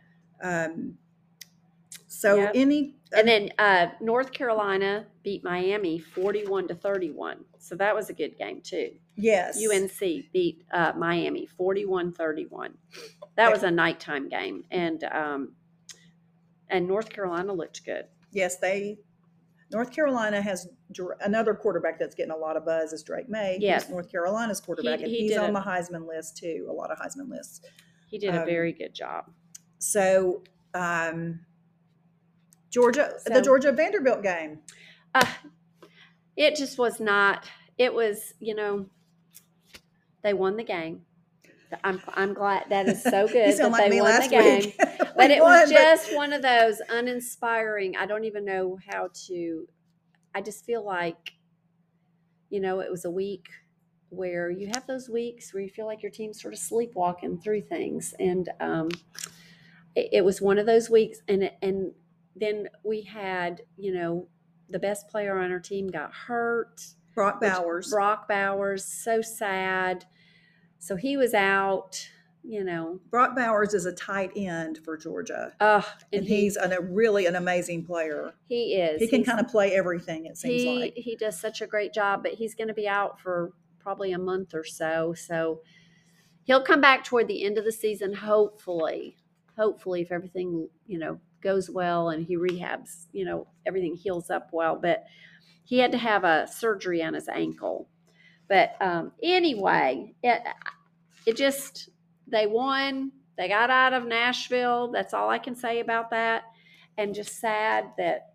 Um, 0.42 0.98
so 2.08 2.36
Yep. 2.38 2.51
any 2.56 2.96
And 3.15 3.27
then 3.27 3.50
uh, 3.60 3.88
North 4.01 4.32
Carolina 4.32 5.06
beat 5.24 5.44
Miami 5.44 6.00
forty-one 6.00 6.68
to 6.68 6.75
thirty-one. 6.75 7.46
So 7.60 7.75
that 7.75 7.96
was 7.96 8.10
a 8.10 8.13
good 8.13 8.38
game 8.38 8.62
too. 8.62 8.92
yes, 9.15 9.58
UNC 9.63 10.00
beat 10.34 10.63
uh, 10.72 10.92
Miami 10.98 11.48
41-31. 11.60 12.74
That 13.38 13.51
was 13.51 13.63
a 13.63 13.72
nighttime 13.72 14.30
game, 14.30 14.63
and 14.72 15.04
um, 15.06 15.54
and 16.70 16.88
North 16.88 17.10
Carolina 17.10 17.54
looked 17.54 17.84
good. 17.86 18.06
yes, 18.32 18.58
they 18.58 18.98
North 19.72 19.92
Carolina 19.92 20.42
has 20.42 20.68
another 21.22 21.54
quarterback 21.56 21.98
that's 22.00 22.13
getting 22.15 22.32
a 22.32 22.38
lot 22.38 22.56
of 22.56 22.65
buzz 22.65 22.94
is 22.94 23.01
Drake 23.04 23.27
Maye. 23.30 23.58
Yes. 23.60 23.89
North 23.89 24.12
Carolina's 24.12 24.62
quarterback, 24.62 25.00
and 25.01 25.10
he 25.10 25.27
he's 25.27 25.38
on 25.38 25.50
a- 25.50 25.54
the 25.54 25.60
Heisman 25.60 26.08
list 26.08 26.38
too. 26.38 26.68
A 26.70 26.74
lot 26.74 26.92
of 26.92 27.00
Heisman 27.00 27.30
lists. 27.30 27.62
He 28.08 28.18
did 28.20 28.36
a 28.36 28.42
Um, 28.42 28.46
very 28.46 28.74
good 28.74 28.94
job. 28.94 29.32
So 29.86 30.42
um, 30.74 31.42
Georgia, 32.72 33.13
the 33.25 33.42
Georgia 33.42 33.72
Vanderbilt 33.72 34.24
game. 34.24 34.60
Uh, 35.13 35.25
it 36.36 36.56
just 36.56 36.77
was 36.77 37.00
not. 37.00 37.46
It 37.77 37.94
was, 37.94 38.34
you 38.39 38.56
know, 38.56 38.88
they 40.24 40.34
won 40.34 40.58
the 40.58 40.63
game. 40.63 41.01
I'm 41.84 42.01
I'm 42.13 42.34
glad 42.34 42.65
that 42.70 42.88
is 42.88 43.04
so 43.04 43.27
good 43.32 43.58
that 43.58 43.72
like 43.72 43.84
they 43.84 43.89
me 43.89 44.01
won 44.01 44.10
last 44.12 44.30
the 44.30 44.36
game. 44.36 44.60
week. 44.62 44.75
but 45.15 45.32
it 45.32 45.42
won, 45.42 45.62
was 45.62 45.72
but- 45.72 45.77
just 45.80 46.15
one 46.15 46.34
of 46.34 46.42
those 46.42 46.82
uninspiring. 46.89 47.96
I 47.96 48.06
don't 48.06 48.25
even 48.25 48.44
know 48.44 48.77
how 48.89 49.10
to. 49.27 49.68
I 50.34 50.42
just 50.42 50.65
feel 50.65 50.84
like, 50.84 51.32
you 52.50 52.60
know, 52.60 52.80
it 52.82 52.92
was 52.92 53.06
a 53.06 53.12
week 53.12 53.48
where 54.10 54.50
you 54.50 54.68
have 54.74 54.86
those 54.88 55.10
weeks 55.10 55.54
where 55.54 55.63
you 55.63 55.70
feel 55.70 55.86
like 55.86 56.01
your 56.04 56.12
team's 56.12 56.42
sort 56.42 56.54
of 56.54 56.60
sleepwalking 56.60 57.39
through 57.39 57.62
things, 57.62 58.13
and 58.20 58.50
um, 58.60 58.89
it, 59.96 60.10
it 60.14 60.25
was 60.25 60.42
one 60.42 60.58
of 60.58 60.66
those 60.66 60.90
weeks. 60.90 61.20
And 61.28 61.50
and 61.62 61.94
then 62.36 62.68
we 62.84 63.02
had, 63.02 63.62
you 63.78 63.94
know, 63.94 64.28
the 64.70 64.80
best 64.80 65.08
player 65.08 65.38
on 65.38 65.52
our 65.52 65.60
team 65.60 65.88
got 65.88 66.14
hurt. 66.14 66.82
Brock 67.14 67.40
Bowers. 67.40 67.90
Brock 67.92 68.28
Bowers, 68.28 68.84
so 68.84 69.22
sad. 69.22 70.06
So 70.80 70.98
he 70.98 71.16
was 71.16 71.34
out, 71.34 72.10
you 72.44 72.64
know. 72.64 73.00
Brock 73.10 73.36
Bowers 73.38 73.74
is 73.74 73.86
a 73.86 73.94
tight 73.94 74.32
end 74.36 74.80
for 74.84 74.98
Georgia, 74.98 75.54
Uh, 75.62 75.82
and, 76.12 76.20
and 76.22 76.25
he, 76.28 76.42
he's 76.42 76.58
an, 76.58 76.74
a 76.74 76.82
really 76.82 77.25
an 77.25 77.36
amazing 77.38 77.86
player. 77.86 78.34
he 78.50 78.75
is. 78.75 79.00
He 79.02 79.08
can 79.08 79.20
He's- 79.22 79.30
kind 79.30 79.40
of 79.40 79.50
play 79.50 79.72
everything. 79.74 80.25
It 80.25 80.38
seems 80.38 80.62
he 80.62 80.80
like. 80.80 80.94
he 80.98 81.16
does 81.16 81.40
such 81.40 81.62
a 81.62 81.68
great 81.68 81.94
job, 81.94 82.22
but 82.22 82.34
he's 82.34 82.54
going 82.54 82.68
to 82.68 82.74
be 82.74 82.88
out 82.88 83.20
for 83.22 83.54
probably 83.80 84.12
a 84.12 84.20
month 84.20 84.54
or 84.54 84.66
so. 84.66 85.14
So 85.14 85.62
he'll 86.44 86.64
come 86.64 86.82
back 86.82 87.06
toward 87.06 87.28
the 87.30 87.44
end 87.46 87.58
of 87.58 87.64
the 87.64 87.72
season, 87.72 88.14
hopefully. 88.14 89.16
Hopefully, 89.58 90.02
if 90.02 90.12
everything 90.12 90.70
you 90.88 91.00
know 91.00 91.20
goes 91.42 91.70
well 91.70 92.10
and 92.10 92.26
he 92.26 92.38
rehabs, 92.38 93.06
you 93.12 93.26
know 93.26 93.48
everything 93.66 93.96
heals 93.96 94.30
up 94.30 94.50
well. 94.52 94.78
But 94.82 95.06
he 95.64 95.80
had 95.80 95.92
to 95.92 95.98
have 95.98 96.24
a 96.24 96.48
surgery 96.48 97.04
on 97.04 97.14
his 97.14 97.28
ankle. 97.28 97.88
But 98.48 98.76
um, 98.80 99.12
anyway, 99.24 100.14
it 100.24 100.42
it 101.26 101.36
just 101.36 101.90
they 102.28 102.48
won. 102.48 103.12
They 103.38 103.48
got 103.50 103.70
out 103.70 103.94
of 103.94 104.06
Nashville. 104.06 104.92
That's 104.92 105.14
all 105.14 105.30
I 105.30 105.40
can 105.40 105.56
say 105.56 105.80
about 105.80 106.12
that. 106.12 106.44
And 106.98 107.14
just 107.14 107.40
sad 107.40 107.92
that 107.98 108.30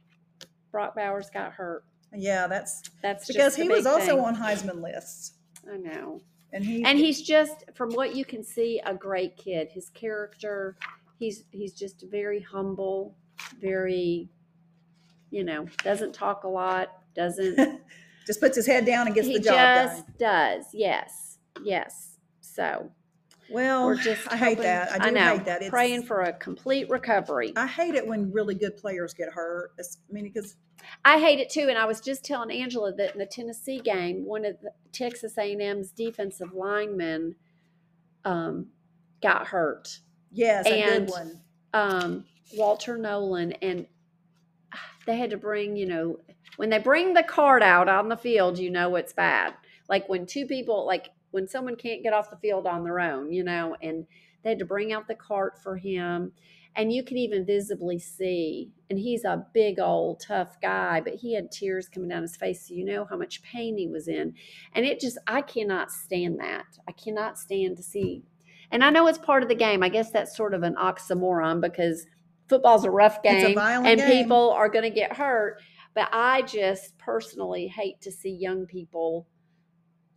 Brock 0.71 0.95
Bowers 0.95 1.31
got 1.31 1.53
hurt. 1.53 1.85
Yeah, 2.15 2.47
that's 2.47 2.83
That's 3.03 3.27
because 3.27 3.55
he 3.55 3.69
was 3.69 3.87
also 3.87 4.17
thing. 4.17 4.19
on 4.19 4.37
Heisman 4.37 4.83
lists, 4.83 5.35
I 5.71 5.77
know, 5.77 6.21
and 6.53 6.65
he 6.65 6.85
and 6.85 6.99
he's 6.99 7.23
just 7.23 7.65
from 7.75 7.91
what 7.91 8.17
you 8.17 8.25
can 8.25 8.43
see, 8.43 8.81
a 8.85 8.95
great 8.95 9.37
kid. 9.37 9.69
His 9.71 9.91
character, 9.91 10.77
he's 11.21 11.45
he's 11.53 11.73
just 11.73 12.05
very 12.11 12.41
humble, 12.41 13.15
very, 13.61 14.29
you 15.31 15.45
know, 15.45 15.67
doesn't 15.85 16.13
talk 16.13 16.43
a 16.43 16.49
lot, 16.49 16.89
doesn't. 17.15 17.83
just 18.27 18.41
puts 18.41 18.57
his 18.57 18.67
head 18.67 18.85
down 18.85 19.07
and 19.07 19.15
gets 19.15 19.29
he 19.29 19.35
the 19.35 19.41
job 19.41 19.55
just 19.55 20.07
done. 20.19 20.59
does. 20.59 20.65
Yes, 20.73 21.39
yes. 21.63 22.19
So 22.41 22.91
Well, 23.51 23.87
we're 23.87 23.97
just. 23.97 24.27
I 24.33 24.37
hate 24.37 24.59
that. 24.59 25.01
I 25.01 25.09
do 25.09 25.15
know. 25.15 25.37
hate 25.37 25.45
that. 25.45 25.61
It's, 25.61 25.71
praying 25.71 26.03
for 26.05 26.23
a 26.23 26.33
complete 26.33 26.89
recovery. 26.91 27.53
I 27.55 27.67
hate 27.67 27.95
it 27.95 28.07
when 28.07 28.33
really 28.33 28.55
good 28.55 28.77
players 28.77 29.15
get 29.15 29.29
hurt. 29.29 29.73
It's, 29.79 29.99
I 30.09 30.13
mean, 30.13 30.25
because 30.25 30.57
I 31.05 31.21
hate 31.21 31.39
it 31.39 31.51
too, 31.51 31.67
and 31.69 31.79
I 31.79 31.85
was 31.85 32.01
just 32.01 32.25
telling 32.25 32.51
Angela 32.51 32.95
that 32.95 33.13
in 33.13 33.19
the 33.19 33.27
Tennessee 33.27 33.79
game, 33.81 34.25
one 34.25 34.47
of 34.47 34.57
the 34.63 34.73
Texas 34.91 35.37
A&M's 35.37 35.93
defensive 35.93 36.55
linemen 36.55 37.37
um, 38.25 38.69
got 39.23 39.49
hurt. 39.49 40.01
Yes, 40.31 40.67
a 40.67 40.83
And- 40.83 41.07
good 41.07 41.11
one. 41.11 41.41
Um, 41.73 42.25
Walter 42.55 42.99
Nolen, 42.99 43.53
and 43.63 43.87
they 45.07 45.17
had 45.17 45.31
to 45.31 45.37
bring, 45.37 45.77
you 45.77 45.87
know, 45.87 46.19
when 46.57 46.69
they 46.71 46.79
bring 46.79 47.15
the 47.15 47.23
cart 47.23 47.63
out 47.63 47.89
on 47.89 48.09
the 48.09 48.17
field, 48.17 48.59
you 48.59 48.71
know 48.71 48.97
it's 48.97 49.13
bad. 49.13 49.55
Like 49.89 50.09
when 50.09 50.27
two 50.27 50.47
people, 50.47 50.85
like 50.87 51.11
when 51.31 51.47
someone 51.47 51.77
can't 51.77 52.03
get 52.03 52.13
off 52.13 52.31
the 52.31 52.37
field 52.37 52.67
on 52.67 52.85
their 52.85 53.01
own, 53.01 53.33
you 53.33 53.45
know, 53.45 53.77
and 53.81 54.07
they 54.43 54.51
had 54.51 54.59
to 54.59 54.65
bring 54.65 54.93
out 54.93 55.07
the 55.07 55.15
cart 55.15 55.63
for 55.63 55.77
him. 55.77 56.33
And 56.77 56.93
you 56.93 57.03
can 57.03 57.17
even 57.17 57.45
visibly 57.45 57.99
see, 57.99 58.71
and 58.89 58.99
he's 58.99 59.25
a 59.25 59.45
big 59.53 59.81
old 59.81 60.21
tough 60.21 60.61
guy, 60.61 61.01
but 61.01 61.15
he 61.15 61.35
had 61.35 61.51
tears 61.51 61.89
coming 61.89 62.09
down 62.09 62.23
his 62.23 62.37
face. 62.37 62.69
So 62.69 62.75
you 62.75 62.85
know 62.85 63.05
how 63.05 63.17
much 63.17 63.43
pain 63.43 63.77
he 63.77 63.89
was 63.89 64.07
in. 64.07 64.35
And 64.75 64.87
it 64.87 65.01
just, 65.01 65.19
I 65.27 65.43
cannot 65.43 65.91
stand 65.91 66.39
that. 66.39 66.67
I 66.89 66.93
cannot 66.93 67.39
stand 67.39 67.77
to 67.79 67.83
see. 67.83 68.23
And 68.71 68.85
I 68.85 68.91
know 68.91 69.07
it's 69.09 69.19
part 69.19 69.43
of 69.43 69.49
the 69.49 69.55
game. 69.55 69.83
I 69.83 69.89
guess 69.89 70.11
that's 70.11 70.37
sort 70.37 70.55
of 70.55 70.63
an 70.63 70.75
oxymoron 70.77 71.61
because 71.61 72.07
football's 72.49 72.85
a 72.85 72.91
rough 72.91 73.19
a 73.21 73.23
game 73.23 73.55
violent 73.55 73.87
and 73.89 74.01
game. 74.01 74.23
people 74.25 74.51
are 74.51 74.69
going 74.69 74.85
to 74.85 74.91
get 74.91 75.13
hurt. 75.17 75.61
But 75.95 76.09
I 76.13 76.43
just 76.43 76.97
personally 76.99 77.67
hate 77.67 78.01
to 78.03 78.13
see 78.13 78.31
young 78.31 78.67
people 78.67 79.27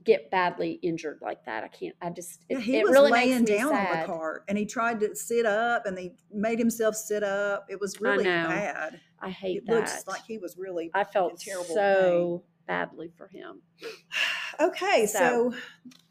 get 0.04 0.30
badly 0.30 0.74
injured 0.84 1.20
like 1.22 1.44
that. 1.46 1.64
I 1.64 1.68
can't, 1.68 1.96
I 2.02 2.10
just, 2.10 2.42
it, 2.50 2.56
Yeah, 2.56 2.60
he 2.60 2.78
it 2.78 2.84
was 2.84 2.92
really 2.92 3.12
laying 3.12 3.40
makes 3.40 3.50
me 3.50 3.58
down 3.58 3.74
on 3.74 3.86
sad. 3.86 4.04
the 4.04 4.08
cart, 4.08 4.44
and 4.48 4.58
he 4.58 4.66
tried 4.66 5.00
to 5.00 5.16
sit 5.16 5.46
up, 5.46 5.86
and 5.86 5.98
they 5.98 6.14
made 6.32 6.60
himself 6.60 6.96
sit 6.96 7.24
up. 7.24 7.66
It 7.70 7.80
was 7.80 8.00
really 8.02 8.26
know. 8.26 8.48
bad. 8.50 9.00
I 9.20 9.30
hate 9.30 9.58
It 9.58 9.66
that. 9.68 9.74
looks 9.76 10.04
like 10.08 10.22
he 10.28 10.38
was 10.38 10.58
really 10.58 10.92
I 10.94 11.06
felt 11.06 11.40
terrible 11.40 11.74
so 11.74 12.44
badly 12.68 13.12
for 13.18 13.28
him. 13.28 13.62
okay. 14.60 15.06
So, 15.06 15.52
So- 15.52 15.54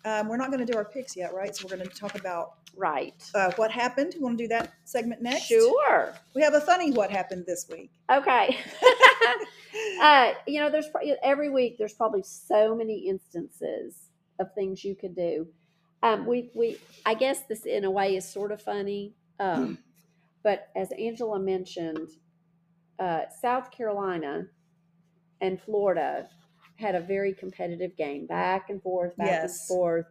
um, 0.04 0.28
we're 0.28 0.36
not 0.36 0.50
going 0.50 0.64
to 0.64 0.70
do 0.70 0.76
our 0.76 0.84
picks 0.84 1.16
yet, 1.16 1.32
right? 1.34 1.54
So 1.54 1.66
we're 1.68 1.76
going 1.76 1.88
to 1.88 1.94
talk 1.94 2.18
about 2.18 2.54
Right. 2.76 3.22
uh, 3.34 3.52
what 3.56 3.70
happened. 3.70 4.12
To 4.12 4.34
do 4.36 4.48
that 4.48 4.72
segment 4.84 5.20
next? 5.22 5.42
Sure. 5.44 6.14
We 6.34 6.42
have 6.42 6.54
a 6.54 6.60
funny 6.60 6.90
what 6.92 7.10
happened 7.10 7.44
this 7.46 7.66
week. 7.70 7.90
Okay. 8.10 8.56
uh, 10.02 10.32
you 10.46 10.60
know, 10.60 10.70
there's 10.70 10.88
pro- 10.88 11.14
every 11.22 11.50
week 11.50 11.76
there's 11.78 11.92
probably 11.94 12.22
so 12.22 12.74
many 12.74 13.08
instances 13.08 14.08
of 14.38 14.52
things 14.54 14.84
you 14.84 14.94
could 14.94 15.14
do. 15.14 15.46
Um, 16.02 16.26
we 16.26 16.50
we 16.54 16.78
I 17.06 17.14
guess 17.14 17.40
this 17.48 17.64
in 17.64 17.84
a 17.84 17.90
way 17.90 18.16
is 18.16 18.28
sort 18.28 18.50
of 18.52 18.60
funny, 18.60 19.14
um, 19.38 19.78
but 20.42 20.68
as 20.74 20.90
Angela 20.98 21.38
mentioned, 21.38 22.08
uh, 22.98 23.22
South 23.40 23.70
Carolina 23.70 24.46
and 25.40 25.60
Florida 25.60 26.28
had 26.82 26.94
a 26.94 27.00
very 27.00 27.32
competitive 27.32 27.96
game, 27.96 28.26
back 28.26 28.68
and 28.68 28.82
forth, 28.82 29.16
back 29.16 29.28
Yes. 29.28 29.60
and 29.70 29.76
forth. 29.76 30.06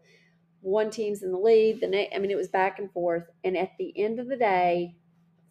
One 0.62 0.90
team's 0.90 1.22
in 1.24 1.32
the 1.32 1.38
lead. 1.38 1.80
The 1.82 1.88
next, 1.88 2.16
I 2.16 2.20
mean, 2.20 2.32
it 2.32 2.38
was 2.38 2.48
back 2.48 2.80
and 2.80 2.92
forth. 2.92 3.26
And 3.44 3.56
at 3.58 3.72
the 3.78 3.94
end 3.96 4.20
of 4.20 4.28
the 4.28 4.36
day, 4.38 4.96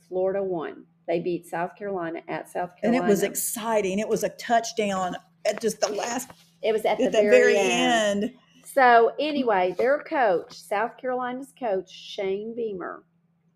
Florida 0.09 0.43
won. 0.43 0.87
They 1.07 1.21
beat 1.21 1.47
South 1.47 1.77
Carolina 1.77 2.23
at 2.29 2.49
South 2.49 2.77
Carolina, 2.77 3.03
And 3.03 3.07
it 3.07 3.09
was 3.09 3.23
exciting. 3.23 3.99
It 3.99 4.09
was 4.09 4.23
a 4.25 4.29
touchdown 4.31 5.17
at 5.45 5.61
just 5.61 5.81
the 5.81 5.89
last, 5.89 6.31
It 6.62 6.73
was 6.73 6.85
at, 6.85 6.99
the 6.99 7.11
very, 7.11 7.31
very 7.31 7.57
end. 7.57 8.25
end. 8.25 8.35
So 8.65 9.12
anyway, 9.19 9.75
their 9.77 9.99
coach, 10.00 10.55
South 10.55 10.97
Carolina's 10.97 11.53
coach, 11.59 11.91
Shane 11.91 12.55
Beamer, 12.55 13.03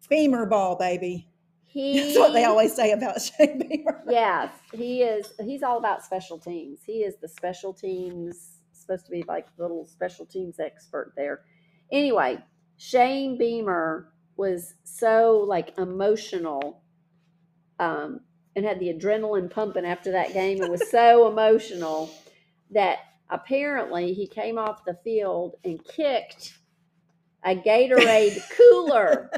Beamer 0.09 0.47
ball, 0.47 0.76
baby. 0.76 1.28
He 1.75 1.99
That's 2.04 2.16
what 2.16 2.33
they 2.33 2.45
always 2.45 2.75
say 2.75 2.93
about 2.93 3.21
Shane 3.38 3.59
Beamer. 3.59 4.04
Yes, 4.09 4.54
he 4.73 5.02
is. 5.02 5.33
He's 5.43 5.64
all 5.64 5.76
about 5.76 6.04
special 6.04 6.38
teams. 6.38 6.81
He 6.87 7.02
is 7.02 7.16
the 7.21 7.28
special 7.28 7.75
teams 7.75 8.59
supposed 8.73 9.07
to 9.07 9.11
be 9.11 9.25
like 9.26 9.47
the 9.57 9.62
little 9.62 9.85
special 9.87 10.25
teams 10.25 10.61
expert 10.61 11.12
there. 11.16 11.40
Anyway, 11.90 12.38
Shane 12.76 13.37
Beamer 13.37 14.12
was 14.37 14.75
so 14.85 15.45
like 15.49 15.76
emotional, 15.76 16.83
um, 17.81 18.21
and 18.54 18.64
had 18.64 18.78
the 18.78 18.95
adrenaline 18.95 19.50
pumping 19.50 19.85
after 19.85 20.12
that 20.12 20.33
game. 20.33 20.62
It 20.62 20.71
was 20.71 20.88
so 20.90 21.26
emotional 21.33 22.09
that 22.71 22.99
apparently 23.31 24.14
he 24.14 24.28
came 24.28 24.59
off 24.59 24.85
the 24.85 24.97
field 25.02 25.57
and 25.64 25.85
kicked 25.85 26.57
a 27.45 27.57
Gatorade 27.57 28.40
cooler. 28.57 29.28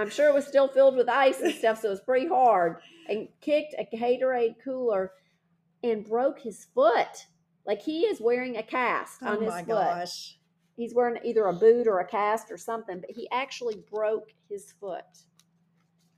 I'm 0.00 0.10
sure 0.10 0.28
it 0.28 0.34
was 0.34 0.46
still 0.46 0.68
filled 0.68 0.96
with 0.96 1.08
ice 1.08 1.40
and 1.40 1.52
stuff, 1.54 1.80
so 1.80 1.88
it 1.88 1.90
was 1.90 2.00
pretty 2.00 2.26
hard. 2.28 2.76
And 3.08 3.28
kicked 3.40 3.74
a 3.78 3.84
Gatorade 3.96 4.54
cooler 4.64 5.12
and 5.82 6.04
broke 6.04 6.40
his 6.40 6.66
foot. 6.74 7.26
Like 7.66 7.82
he 7.82 8.02
is 8.02 8.20
wearing 8.20 8.56
a 8.56 8.62
cast 8.62 9.18
Oh 9.22 9.28
on 9.36 9.40
his 9.42 9.50
my 9.50 9.60
foot. 9.60 9.66
gosh. 9.68 10.36
He's 10.76 10.94
wearing 10.94 11.18
either 11.24 11.44
a 11.46 11.52
boot 11.52 11.86
or 11.86 12.00
a 12.00 12.06
cast 12.06 12.50
or 12.50 12.56
something, 12.56 13.00
but 13.00 13.10
he 13.10 13.28
actually 13.30 13.82
broke 13.90 14.28
his 14.48 14.72
foot 14.80 15.04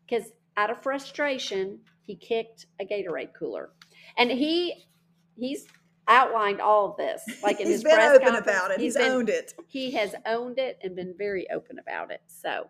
because 0.07 0.31
out 0.57 0.71
of 0.71 0.83
frustration, 0.83 1.81
he 2.03 2.15
kicked 2.15 2.67
a 2.81 2.85
Gatorade 2.85 3.33
cooler. 3.37 3.71
And 4.17 4.31
he 4.31 4.85
he's 5.37 5.67
outlined 6.09 6.61
all 6.61 6.91
of 6.91 6.97
this, 6.97 7.23
like 7.43 7.59
in 7.61 7.67
He's 7.67 7.77
his 7.77 7.85
been 7.85 7.95
press 7.95 8.17
open 8.21 8.35
about 8.37 8.71
it. 8.71 8.81
He's, 8.81 8.97
been- 8.97 9.11
owned 9.11 9.29
it. 9.31 9.55
he 9.69 9.91
has 9.93 10.15
owned 10.27 10.59
it 10.59 10.79
and 10.83 10.95
been 10.95 11.15
very 11.17 11.49
open 11.51 11.79
about 11.79 12.11
it. 12.11 12.21
So, 12.27 12.69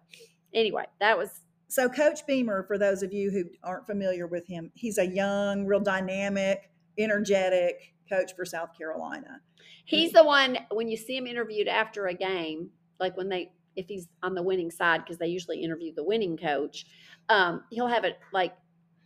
anyway, 0.54 0.84
that 1.00 1.16
was 1.16 1.40
So, 1.68 1.88
Coach 1.88 2.26
Beamer, 2.26 2.64
for 2.64 2.78
those 2.78 3.02
of 3.02 3.12
you 3.12 3.30
who 3.30 3.44
aren't 3.62 3.86
familiar 3.86 4.26
with 4.26 4.46
him, 4.46 4.70
he's 4.74 4.98
a 4.98 5.06
young, 5.06 5.66
real 5.66 5.80
dynamic, 5.80 6.70
energetic 6.98 7.94
coach 8.08 8.34
for 8.36 8.44
South 8.44 8.76
Carolina. 8.76 9.40
he's 9.84 10.12
the 10.12 10.24
one 10.24 10.58
when 10.70 10.88
you 10.88 10.96
see 10.96 11.16
him 11.16 11.26
interviewed 11.26 11.68
after 11.68 12.06
a 12.06 12.14
game, 12.14 12.70
like 13.00 13.16
when 13.16 13.28
they 13.28 13.52
if 13.74 13.86
he's 13.88 14.08
on 14.22 14.34
the 14.34 14.42
winning 14.42 14.70
side 14.70 15.02
because 15.02 15.18
they 15.18 15.26
usually 15.26 15.62
interview 15.62 15.94
the 15.94 16.04
winning 16.04 16.36
coach, 16.36 16.84
um, 17.28 17.64
he'll 17.70 17.86
have 17.86 18.04
it 18.04 18.18
like 18.32 18.54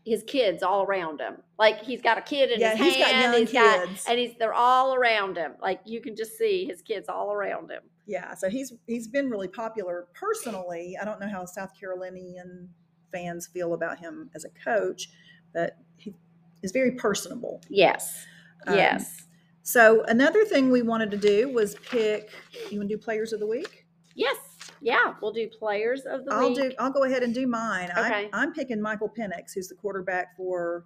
his 0.04 0.22
kids 0.24 0.62
all 0.62 0.84
around 0.84 1.20
him. 1.20 1.36
Like 1.58 1.82
he's 1.82 2.00
got 2.00 2.18
a 2.18 2.22
kid 2.22 2.50
in 2.50 2.60
yeah, 2.60 2.76
his 2.76 2.94
he's 2.94 3.04
got 3.04 3.12
hand, 3.12 3.32
young 3.32 3.40
he's 3.42 3.52
got 3.52 3.88
and 4.08 4.18
he's 4.18 4.34
they're 4.38 4.54
all 4.54 4.94
around 4.94 5.36
him. 5.36 5.52
Like 5.60 5.80
you 5.84 6.00
can 6.00 6.16
just 6.16 6.38
see 6.38 6.64
his 6.64 6.82
kids 6.82 7.08
all 7.08 7.32
around 7.32 7.70
him. 7.70 7.82
Yeah, 8.06 8.34
so 8.34 8.48
he's 8.48 8.72
he's 8.86 9.08
been 9.08 9.28
really 9.28 9.48
popular 9.48 10.06
personally. 10.14 10.96
I 11.00 11.04
don't 11.04 11.20
know 11.20 11.28
how 11.28 11.44
South 11.44 11.70
Carolinian 11.78 12.68
fans 13.12 13.46
feel 13.46 13.74
about 13.74 13.98
him 13.98 14.30
as 14.34 14.44
a 14.44 14.50
coach, 14.64 15.08
but 15.52 15.76
he 15.96 16.14
is 16.62 16.72
very 16.72 16.92
personable. 16.92 17.60
Yes. 17.68 18.24
Um, 18.66 18.76
yes. 18.76 19.26
So 19.62 20.04
another 20.04 20.44
thing 20.44 20.70
we 20.70 20.82
wanted 20.82 21.10
to 21.10 21.16
do 21.16 21.48
was 21.52 21.74
pick. 21.90 22.30
You 22.70 22.78
want 22.78 22.88
to 22.90 22.96
do 22.96 23.02
players 23.02 23.32
of 23.32 23.40
the 23.40 23.46
week? 23.46 23.86
Yes. 24.14 24.36
Yeah. 24.80 25.14
We'll 25.20 25.32
do 25.32 25.48
players 25.48 26.02
of 26.02 26.24
the 26.24 26.32
I'll 26.32 26.48
week. 26.50 26.56
do. 26.58 26.72
I'll 26.78 26.92
go 26.92 27.04
ahead 27.04 27.22
and 27.24 27.34
do 27.34 27.46
mine. 27.46 27.90
Okay. 27.96 28.28
I'm, 28.32 28.48
I'm 28.48 28.52
picking 28.52 28.80
Michael 28.80 29.12
Penix, 29.18 29.54
who's 29.54 29.68
the 29.68 29.74
quarterback 29.74 30.36
for 30.36 30.84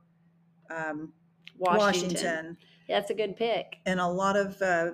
um, 0.70 1.12
Washington. 1.58 2.08
Washington. 2.08 2.56
That's 2.88 3.10
a 3.10 3.14
good 3.14 3.36
pick. 3.36 3.76
and 3.86 4.00
a 4.00 4.06
lot 4.06 4.36
of 4.36 4.60
uh, 4.62 4.92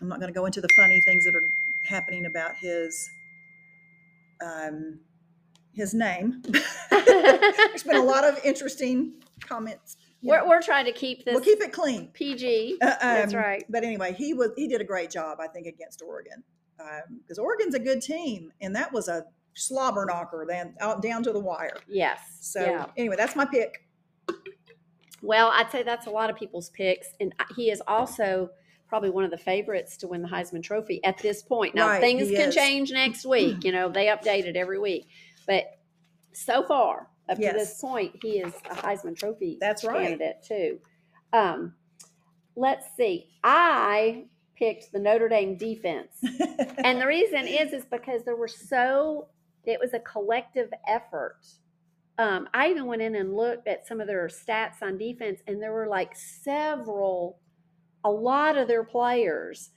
i'm 0.00 0.08
not 0.08 0.18
going 0.20 0.32
to 0.32 0.38
go 0.38 0.46
into 0.46 0.60
the 0.60 0.68
funny 0.76 1.00
things 1.02 1.24
that 1.24 1.34
are 1.34 1.44
happening 1.84 2.26
about 2.26 2.56
his 2.56 3.10
um, 4.44 4.98
his 5.72 5.94
name 5.94 6.42
there's 6.90 7.82
been 7.84 7.96
a 7.96 8.02
lot 8.02 8.24
of 8.24 8.38
interesting 8.44 9.14
comments 9.40 9.96
We're, 10.22 10.38
know. 10.38 10.48
we're 10.48 10.62
trying 10.62 10.84
to 10.86 10.92
keep 10.92 11.24
this 11.24 11.32
we'll 11.34 11.44
keep 11.44 11.60
it 11.60 11.72
clean 11.72 12.08
PG. 12.12 12.78
Uh, 12.82 12.86
That's 13.00 13.34
um, 13.34 13.40
right. 13.40 13.64
but 13.68 13.84
anyway 13.84 14.12
he 14.12 14.34
was 14.34 14.50
he 14.56 14.66
did 14.68 14.80
a 14.80 14.84
great 14.84 15.10
job 15.10 15.38
i 15.40 15.46
think 15.46 15.66
against 15.66 16.02
oregon 16.02 16.42
because 17.22 17.38
oregon's 17.38 17.74
a 17.74 17.78
good 17.78 18.02
team 18.02 18.52
and 18.60 18.74
that 18.74 18.92
was 18.92 19.06
a 19.08 19.24
slobber 19.54 20.04
knocker 20.04 20.44
then 20.48 20.74
out 20.80 21.00
down 21.02 21.22
to 21.22 21.32
the 21.32 21.38
wire 21.38 21.76
Yes. 21.88 22.18
so 22.40 22.60
yeah. 22.60 22.86
anyway 22.96 23.14
that's 23.16 23.36
my 23.36 23.44
pick 23.44 23.86
Well, 25.24 25.50
I'd 25.52 25.70
say 25.70 25.84
that's 25.84 26.06
a 26.06 26.10
lot 26.10 26.30
of 26.30 26.36
people's 26.36 26.70
picks, 26.70 27.08
and 27.20 27.32
he 27.54 27.70
is 27.70 27.80
also 27.86 28.50
probably 28.92 29.08
one 29.08 29.24
of 29.24 29.30
the 29.30 29.38
favorites 29.38 29.96
to 29.96 30.06
win 30.06 30.20
the 30.20 30.28
Heisman 30.28 30.62
Trophy 30.62 31.02
at 31.02 31.16
this 31.16 31.40
point. 31.42 31.74
Now 31.74 31.88
Right, 31.88 32.00
things 32.02 32.28
can 32.28 32.50
is. 32.50 32.54
change 32.54 32.92
next 32.92 33.24
week. 33.24 33.64
You 33.64 33.72
know 33.72 33.88
they 33.88 34.08
update 34.08 34.44
it 34.44 34.54
every 34.54 34.78
week, 34.78 35.06
but 35.46 35.64
so 36.34 36.62
far 36.62 37.08
up 37.26 37.38
to 37.38 37.42
this 37.54 37.80
point, 37.80 38.16
he 38.20 38.40
is 38.40 38.52
a 38.70 38.74
Heisman 38.74 39.16
Trophy 39.16 39.56
That's 39.58 39.82
right. 39.82 40.08
candidate 40.08 40.42
too. 40.46 40.78
Um, 41.32 41.72
let's 42.54 42.84
see. 42.94 43.28
I 43.42 44.26
picked 44.56 44.92
the 44.92 44.98
Notre 44.98 45.30
Dame 45.30 45.56
defense. 45.56 46.12
and 46.84 47.00
the 47.00 47.06
reason 47.06 47.46
is 47.46 47.72
is 47.72 47.86
because 47.86 48.24
there 48.24 48.36
were 48.36 48.46
so 48.46 49.28
it 49.64 49.80
was 49.80 49.94
a 49.94 50.00
collective 50.00 50.68
effort 50.86 51.38
um, 52.18 52.46
i 52.52 52.68
even 52.68 52.84
went 52.84 53.00
in 53.00 53.14
and 53.14 53.34
looked 53.34 53.66
at 53.66 53.86
some 53.86 54.02
of 54.02 54.06
their 54.06 54.28
stats 54.28 54.82
on 54.82 54.98
defense 54.98 55.40
and 55.46 55.62
there 55.62 55.72
were 55.72 55.86
like 55.86 56.14
several 56.14 57.38
a 58.04 58.10
lot 58.10 58.56
of 58.56 58.68
their 58.68 58.84
players 58.84 59.70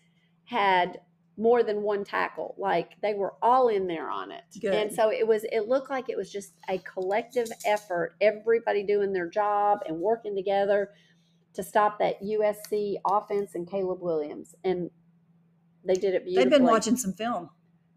had 0.45 0.99
more 1.37 1.63
than 1.63 1.81
one 1.81 2.03
tackle 2.05 2.55
like 2.57 2.91
they 3.01 3.13
were 3.13 3.33
all 3.41 3.67
in 3.67 3.87
there 3.87 4.09
on 4.09 4.31
it 4.31 4.43
and 4.63 4.93
so 4.93 5.11
it 5.11 5.27
was 5.27 5.43
it 5.51 5.67
looked 5.67 5.89
like 5.89 6.09
it 6.09 6.15
was 6.15 6.31
just 6.31 6.53
a 6.69 6.77
collective 6.79 7.49
effort 7.65 8.15
everybody 8.21 8.83
doing 8.83 9.11
their 9.11 9.27
job 9.27 9.79
and 9.85 9.97
working 9.97 10.33
together 10.33 10.91
to 11.53 11.61
stop 11.61 11.99
that 11.99 12.21
usc 12.21 12.95
offense 13.05 13.53
and 13.53 13.69
caleb 13.69 14.01
williams 14.01 14.55
and 14.63 14.89
they 15.83 15.93
did 15.93 16.13
it 16.13 16.23
beautifully 16.23 16.35
they've 16.43 16.57
been 16.59 16.63
watching 16.63 16.95
some 16.95 17.11
film 17.11 17.49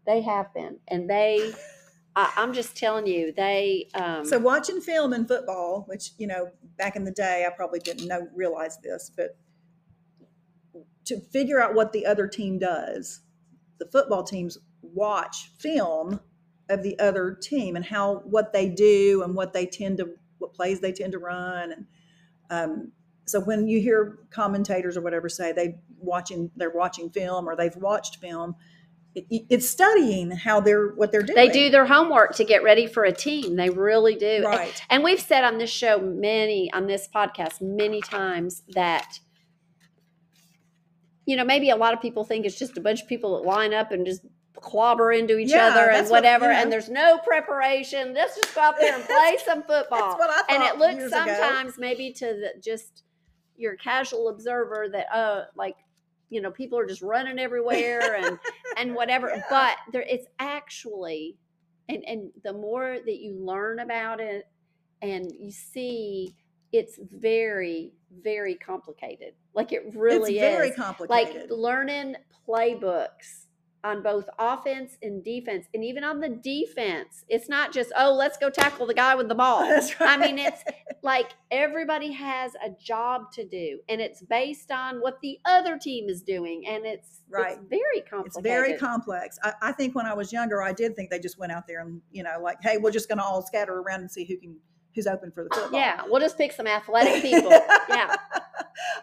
they 0.09 0.21
have 0.21 0.53
been, 0.53 0.79
and 0.87 1.09
they. 1.09 1.53
I, 2.15 2.33
I'm 2.35 2.53
just 2.53 2.75
telling 2.75 3.05
you, 3.05 3.31
they. 3.31 3.89
Um, 3.93 4.25
So 4.25 4.39
watching 4.39 4.81
film 4.81 5.13
in 5.13 5.27
football, 5.27 5.83
which 5.87 6.11
you 6.17 6.25
know, 6.25 6.49
back 6.77 6.95
in 6.95 7.03
the 7.03 7.11
day, 7.11 7.45
I 7.47 7.55
probably 7.55 7.79
didn't 7.79 8.07
know 8.07 8.27
realize 8.33 8.79
this, 8.79 9.11
but 9.15 9.37
to 11.09 11.19
figure 11.19 11.61
out 11.61 11.75
what 11.75 11.91
the 11.91 12.05
other 12.05 12.27
team 12.27 12.57
does, 12.57 13.21
the 13.79 13.85
football 13.85 14.23
teams 14.23 14.57
watch 14.81 15.51
film 15.57 16.19
of 16.69 16.83
the 16.83 16.97
other 16.99 17.37
team 17.41 17.75
and 17.75 17.85
how 17.85 18.17
what 18.25 18.53
they 18.53 18.69
do 18.69 19.23
and 19.23 19.35
what 19.35 19.53
they 19.53 19.65
tend 19.65 19.97
to 19.97 20.09
what 20.37 20.53
plays 20.53 20.79
they 20.79 20.91
tend 20.91 21.11
to 21.11 21.19
run 21.19 21.71
and 21.71 21.85
um, 22.51 22.91
so 23.25 23.39
when 23.41 23.67
you 23.67 23.79
hear 23.79 24.19
commentators 24.31 24.97
or 24.97 25.01
whatever 25.01 25.27
say 25.27 25.51
they 25.51 25.75
watching 25.97 26.49
they're 26.55 26.69
watching 26.69 27.09
film 27.09 27.49
or 27.49 27.55
they've 27.55 27.75
watched 27.75 28.17
film 28.17 28.55
it, 29.15 29.25
it's 29.49 29.69
studying 29.69 30.31
how 30.31 30.59
they're 30.59 30.89
what 30.89 31.11
they're 31.11 31.21
doing 31.21 31.35
they 31.35 31.49
do 31.49 31.69
their 31.69 31.85
homework 31.85 32.35
to 32.35 32.43
get 32.43 32.63
ready 32.63 32.87
for 32.87 33.03
a 33.03 33.11
team. 33.11 33.55
They 33.55 33.69
really 33.69 34.15
do. 34.15 34.27
And- 34.27 34.45
right 34.45 34.81
And 34.89 35.03
we've 35.03 35.19
said 35.19 35.43
on 35.43 35.57
this 35.57 35.69
show 35.69 35.99
many, 35.99 36.71
on 36.73 36.87
this 36.87 37.07
podcast, 37.13 37.61
many 37.61 38.01
times 38.01 38.63
that, 38.69 39.19
you 41.29 41.35
know, 41.37 41.43
maybe 41.43 41.69
a 41.69 41.75
lot 41.75 41.93
of 41.93 42.01
people 42.01 42.23
think 42.23 42.45
it's 42.45 42.57
just 42.57 42.77
a 42.77 42.81
bunch 42.81 43.01
of 43.03 43.07
people 43.07 43.37
that 43.37 43.47
line 43.47 43.73
up 43.73 43.91
and 43.91 44.05
just 44.05 44.21
clobber 44.55 45.11
into 45.11 45.37
each 45.37 45.51
Yeah, 45.51 45.67
other 45.67 45.81
and 45.85 45.95
that's 45.95 46.09
what- 46.09 46.17
whatever, 46.23 46.45
you 46.47 46.53
know. 46.53 46.61
and 46.63 46.71
there's 46.71 46.89
no 46.89 47.17
preparation. 47.19 48.13
Let's 48.13 48.35
just 48.35 48.53
go 48.55 48.61
out 48.61 48.77
there 48.79 48.95
and 48.95 49.03
play 49.15 49.37
some 49.45 49.61
football. 49.63 50.17
That's 50.17 50.19
what 50.19 50.29
I 50.31 50.41
thought 50.41 50.49
and 50.49 50.63
it 50.63 50.77
looks 50.79 50.95
years 50.95 51.11
ago. 51.13 51.25
sometimes 51.27 51.77
maybe 51.77 52.11
to 52.13 52.25
the 52.25 52.53
just 52.61 53.03
your 53.55 53.75
casual 53.75 54.29
observer 54.29 54.87
that 54.91 55.07
uh 55.15 55.45
like 55.55 55.75
you 56.29 56.41
know 56.41 56.49
people 56.51 56.77
are 56.79 56.85
just 56.87 57.01
running 57.01 57.37
everywhere 57.39 58.15
and 58.23 58.39
and 58.77 58.95
whatever 58.95 59.29
Yeah. 59.29 59.43
but 59.49 59.75
there 59.91 60.01
it's 60.07 60.27
actually 60.39 61.37
and 61.87 62.03
and 62.05 62.31
the 62.43 62.53
more 62.53 62.97
that 63.05 63.17
you 63.19 63.35
learn 63.39 63.79
about 63.79 64.19
it 64.19 64.45
and 65.01 65.31
you 65.39 65.51
see 65.51 66.35
it's 66.71 66.99
very 67.11 67.93
very 68.23 68.55
complicated 68.55 69.33
like 69.53 69.71
it 69.71 69.83
really 69.95 70.37
is. 70.37 70.43
it's 70.43 70.55
very 70.55 70.69
is 70.69 70.75
complicated. 70.75 71.09
like 71.09 71.49
learning 71.49 72.15
playbooks 72.47 73.45
on 73.81 74.03
both 74.03 74.27
offense 74.37 74.97
and 75.01 75.23
defense 75.23 75.65
and 75.73 75.85
even 75.85 76.03
on 76.03 76.19
the 76.19 76.27
defense 76.27 77.23
it's 77.29 77.47
not 77.47 77.71
just 77.71 77.91
oh 77.97 78.11
let's 78.13 78.37
go 78.37 78.49
tackle 78.49 78.85
the 78.85 78.93
guy 78.93 79.15
with 79.15 79.29
the 79.29 79.35
ball 79.35 79.61
That's 79.69 79.93
i 80.01 80.17
mean 80.17 80.37
it's 80.37 80.63
like 81.01 81.31
everybody 81.49 82.11
has 82.11 82.51
a 82.55 82.69
job 82.71 83.31
to 83.33 83.45
do 83.45 83.79
and 83.87 84.01
it's 84.01 84.21
based 84.23 84.69
on 84.69 84.97
what 84.99 85.19
the 85.21 85.39
other 85.45 85.77
team 85.77 86.09
is 86.09 86.21
doing 86.21 86.65
and 86.67 86.85
it's 86.85 87.21
Right. 87.31 87.53
it's 87.59 87.69
very 87.69 88.01
complicated 88.09 88.25
It's 88.37 88.43
very 88.43 88.77
complex. 88.77 89.37
I, 89.43 89.53
I 89.61 89.71
think 89.71 89.93
when 89.93 90.07
I 90.07 90.15
was 90.15 90.33
younger, 90.33 90.63
I 90.63 90.73
did 90.73 90.95
think 90.95 91.11
they 91.11 91.19
just 91.19 91.37
went 91.37 91.51
out 91.51 91.67
there 91.67 91.79
and 91.81 92.01
you 92.11 92.23
know, 92.23 92.39
like, 92.41 92.57
hey, 92.63 92.77
we're 92.79 92.89
just 92.89 93.07
going 93.07 93.19
to 93.19 93.23
all 93.23 93.43
scatter 93.43 93.71
around 93.79 93.99
and 94.01 94.09
see 94.09 94.25
who 94.25 94.35
can 94.37 94.57
who's 94.99 95.07
open 95.07 95.31
for 95.31 95.43
the 95.43 95.49
football. 95.55 95.79
yeah 95.79 96.01
we'll 96.07 96.21
just 96.21 96.37
pick 96.37 96.51
some 96.51 96.67
athletic 96.67 97.21
people 97.21 97.51
yeah 97.89 98.15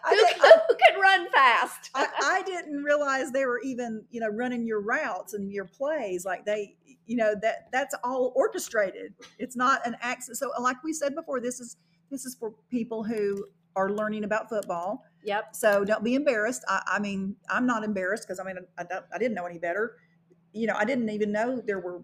who, 0.09 0.15
who 0.15 0.75
can 0.87 0.99
run 1.01 1.29
fast 1.31 1.89
I, 1.93 2.07
I 2.21 2.43
didn't 2.43 2.83
realize 2.83 3.31
they 3.31 3.45
were 3.45 3.61
even 3.61 4.03
you 4.09 4.19
know 4.21 4.29
running 4.29 4.65
your 4.65 4.81
routes 4.81 5.33
and 5.33 5.51
your 5.51 5.65
plays 5.65 6.25
like 6.25 6.45
they 6.45 6.75
you 7.07 7.15
know 7.15 7.33
that 7.41 7.69
that's 7.71 7.95
all 8.03 8.33
orchestrated. 8.35 9.13
It's 9.39 9.55
not 9.55 9.85
an 9.87 9.95
accident. 10.01 10.37
So 10.37 10.51
like 10.61 10.83
we 10.83 10.93
said 10.93 11.15
before, 11.15 11.39
this 11.39 11.59
is 11.59 11.77
this 12.11 12.25
is 12.25 12.35
for 12.35 12.53
people 12.69 13.03
who 13.03 13.47
are 13.75 13.89
learning 13.89 14.23
about 14.23 14.49
football. 14.49 15.03
yep 15.23 15.55
So 15.55 15.83
don't 15.83 16.03
be 16.03 16.15
embarrassed. 16.15 16.63
I, 16.67 16.81
I 16.93 16.99
mean, 16.99 17.35
I'm 17.49 17.65
not 17.65 17.83
embarrassed 17.83 18.23
because 18.27 18.39
I 18.39 18.43
mean, 18.43 18.57
I, 18.77 18.85
I 19.13 19.17
didn't 19.17 19.35
know 19.35 19.45
any 19.45 19.59
better. 19.59 19.97
You 20.53 20.67
know, 20.67 20.75
I 20.75 20.85
didn't 20.85 21.09
even 21.09 21.31
know 21.31 21.61
there 21.65 21.79
were, 21.79 22.01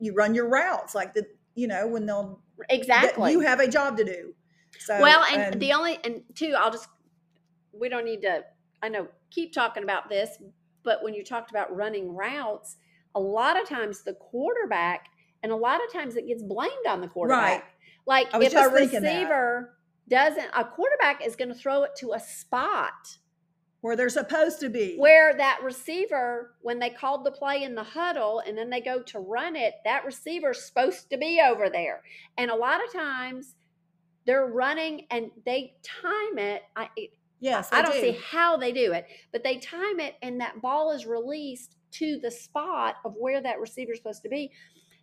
you 0.00 0.14
run 0.14 0.34
your 0.34 0.48
routes 0.48 0.94
like 0.94 1.12
the, 1.12 1.26
you 1.54 1.66
know, 1.68 1.86
when 1.86 2.06
they'll, 2.06 2.40
exactly 2.70 3.32
you 3.32 3.40
have 3.40 3.60
a 3.60 3.68
job 3.68 3.96
to 3.96 4.04
do. 4.04 4.34
So, 4.78 5.00
well 5.00 5.24
and 5.30 5.60
the 5.60 5.72
only 5.72 5.98
and 6.02 6.22
two 6.34 6.54
i'll 6.56 6.70
just 6.70 6.88
we 7.72 7.88
don't 7.88 8.04
need 8.06 8.22
to 8.22 8.42
i 8.82 8.88
know 8.88 9.06
keep 9.30 9.52
talking 9.52 9.82
about 9.82 10.08
this 10.08 10.38
but 10.82 11.04
when 11.04 11.12
you 11.14 11.22
talked 11.22 11.50
about 11.50 11.74
running 11.76 12.14
routes 12.14 12.76
a 13.14 13.20
lot 13.20 13.60
of 13.60 13.68
times 13.68 14.02
the 14.02 14.14
quarterback 14.14 15.06
and 15.42 15.52
a 15.52 15.56
lot 15.56 15.80
of 15.84 15.92
times 15.92 16.16
it 16.16 16.26
gets 16.26 16.42
blamed 16.42 16.86
on 16.88 17.00
the 17.00 17.06
quarterback 17.08 17.62
Right. 18.06 18.26
like 18.32 18.42
if 18.42 18.54
a 18.54 18.70
thinking 18.70 19.02
that. 19.02 19.12
receiver 19.12 19.76
doesn't 20.08 20.50
a 20.56 20.64
quarterback 20.64 21.24
is 21.24 21.36
going 21.36 21.50
to 21.50 21.54
throw 21.54 21.82
it 21.82 21.90
to 21.98 22.12
a 22.12 22.18
spot 22.20 23.18
where 23.82 23.94
they're 23.96 24.08
supposed 24.08 24.58
to 24.60 24.68
be. 24.70 24.96
where 24.96 25.34
that 25.36 25.60
receiver 25.62 26.54
when 26.62 26.78
they 26.78 26.88
called 26.90 27.24
the 27.24 27.30
play 27.30 27.62
in 27.62 27.74
the 27.74 27.82
huddle 27.82 28.40
and 28.46 28.56
then 28.56 28.70
they 28.70 28.80
go 28.80 29.02
to 29.02 29.18
run 29.18 29.54
it 29.56 29.74
that 29.84 30.04
receiver's 30.06 30.64
supposed 30.64 31.10
to 31.10 31.18
be 31.18 31.40
over 31.44 31.68
there 31.68 32.00
and 32.38 32.50
a 32.50 32.54
lot 32.56 32.82
of 32.82 32.92
times 32.92 33.54
they're 34.24 34.46
running 34.46 35.04
and 35.10 35.30
they 35.44 35.74
time 35.82 36.38
it 36.38 36.62
i 36.76 36.88
it- 36.96 37.10
yes, 37.40 37.68
I 37.72 37.82
don't 37.82 37.92
do. 37.92 38.00
see 38.00 38.18
how 38.30 38.56
they 38.56 38.70
do 38.70 38.92
it, 38.92 39.04
but 39.32 39.42
they 39.42 39.56
time 39.58 39.98
it 39.98 40.14
and 40.22 40.40
that 40.40 40.62
ball 40.62 40.92
is 40.92 41.06
released 41.06 41.74
to 41.90 42.18
the 42.22 42.30
spot 42.30 42.94
of 43.04 43.14
where 43.18 43.42
that 43.42 43.58
receiver's 43.60 43.98
supposed 43.98 44.22
to 44.22 44.28
be. 44.28 44.52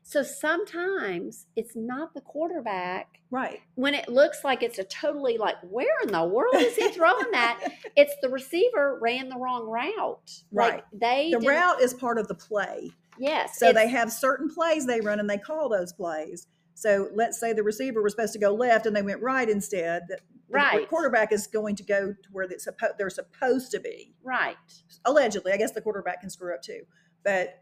So 0.09 0.23
sometimes 0.23 1.45
it's 1.55 1.75
not 1.75 2.15
the 2.15 2.21
quarterback 2.21 3.19
Right. 3.29 3.59
when 3.75 3.93
it 3.93 4.09
looks 4.09 4.43
like 4.43 4.63
it's 4.63 4.79
a 4.79 4.83
totally 4.83 5.37
like, 5.37 5.57
where 5.69 5.93
in 6.01 6.11
the 6.11 6.25
world 6.25 6.55
is 6.55 6.75
he 6.75 6.89
throwing 6.89 7.29
that? 7.31 7.59
It's 7.95 8.15
the 8.23 8.29
receiver 8.29 8.97
ran 8.99 9.29
the 9.29 9.37
wrong 9.37 9.67
route. 9.69 10.31
Like 10.51 10.73
Right. 10.73 10.83
they 10.93 11.29
The 11.31 11.47
route 11.47 11.79
is 11.81 11.93
part 11.93 12.17
of 12.17 12.27
the 12.27 12.33
play. 12.33 12.89
Yes. 13.19 13.59
So 13.59 13.71
they 13.71 13.87
have 13.87 14.11
certain 14.11 14.49
plays 14.49 14.87
they 14.87 14.99
run 14.99 15.19
and 15.19 15.29
they 15.29 15.37
call 15.37 15.69
those 15.69 15.93
plays. 15.93 16.47
So 16.73 17.09
let's 17.13 17.39
say 17.39 17.53
the 17.53 17.61
receiver 17.61 18.01
was 18.01 18.13
supposed 18.13 18.33
to 18.33 18.39
go 18.39 18.51
left 18.51 18.87
and 18.87 18.95
they 18.95 19.03
went 19.03 19.21
right 19.21 19.47
instead. 19.47 20.03
The 20.09 20.15
the 20.47 20.55
Right. 20.55 20.89
quarterback 20.89 21.31
is 21.31 21.45
going 21.45 21.75
to 21.75 21.83
go 21.83 22.07
to 22.13 22.29
where 22.31 22.47
they're 22.47 23.09
supposed 23.11 23.69
to 23.71 23.79
be. 23.79 24.15
right. 24.23 24.57
allegedly. 25.05 25.51
I 25.51 25.57
guess 25.57 25.73
the 25.73 25.81
quarterback 25.81 26.21
can 26.21 26.31
screw 26.31 26.55
up 26.55 26.63
too. 26.63 26.81
But 27.23 27.53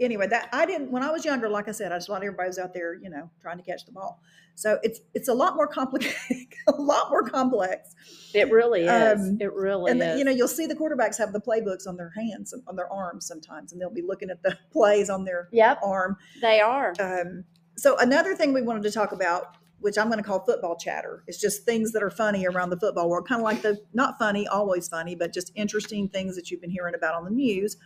anyway, 0.00 0.26
that 0.28 0.48
I 0.52 0.66
didn't 0.66 0.90
when 0.90 1.02
I 1.02 1.10
was 1.10 1.24
younger. 1.24 1.48
Like 1.48 1.68
I 1.68 1.72
said, 1.72 1.92
I 1.92 1.96
just 1.96 2.08
thought 2.08 2.22
everybody 2.22 2.48
was 2.48 2.58
out 2.58 2.74
there, 2.74 2.94
you 2.94 3.10
know, 3.10 3.30
trying 3.40 3.58
to 3.58 3.62
catch 3.62 3.84
the 3.84 3.92
ball. 3.92 4.20
So 4.54 4.78
it's 4.82 5.00
it's 5.14 5.28
a 5.28 5.34
lot 5.34 5.54
more 5.54 5.66
complicated, 5.66 6.16
a 6.66 6.72
lot 6.72 7.10
more 7.10 7.22
complex. 7.22 7.94
It 8.34 8.50
really 8.50 8.82
is. 8.82 9.20
Um, 9.20 9.38
it 9.40 9.52
really 9.52 9.92
and 9.92 10.02
is. 10.02 10.12
the, 10.12 10.18
you 10.18 10.24
know, 10.24 10.30
you'll 10.30 10.48
see 10.48 10.66
the 10.66 10.74
quarterbacks 10.74 11.16
have 11.18 11.32
the 11.32 11.40
playbooks 11.40 11.86
on 11.86 11.96
their 11.96 12.10
hands, 12.10 12.54
on 12.66 12.76
their 12.76 12.92
arms 12.92 13.26
sometimes, 13.26 13.72
and 13.72 13.80
they'll 13.80 13.90
be 13.90 14.02
looking 14.02 14.30
at 14.30 14.42
the 14.42 14.58
plays 14.72 15.10
on 15.10 15.24
their 15.24 15.48
yep, 15.52 15.78
arm. 15.82 16.16
they 16.40 16.60
are. 16.60 16.92
Um, 17.00 17.44
so 17.76 17.96
another 17.98 18.34
thing 18.34 18.52
we 18.52 18.62
wanted 18.62 18.82
to 18.82 18.90
talk 18.90 19.12
about 19.12 19.56
which 19.80 19.96
I'm 19.96 20.06
going 20.06 20.18
to 20.18 20.24
call 20.24 20.44
football 20.44 20.76
chatter. 20.76 21.22
It's 21.26 21.40
just 21.40 21.64
things 21.64 21.92
that 21.92 22.02
are 22.02 22.10
funny 22.10 22.46
around 22.46 22.70
the 22.70 22.78
football 22.78 23.08
world, 23.08 23.28
kind 23.28 23.40
of 23.40 23.44
like 23.44 23.62
the 23.62 23.78
not 23.94 24.18
funny, 24.18 24.46
always 24.48 24.88
funny, 24.88 25.14
but 25.14 25.32
just 25.32 25.52
interesting 25.54 26.08
things 26.08 26.34
that 26.36 26.50
you've 26.50 26.60
been 26.60 26.70
hearing 26.70 26.94
about 26.94 27.14
on 27.14 27.24
the 27.24 27.30
news. 27.30 27.76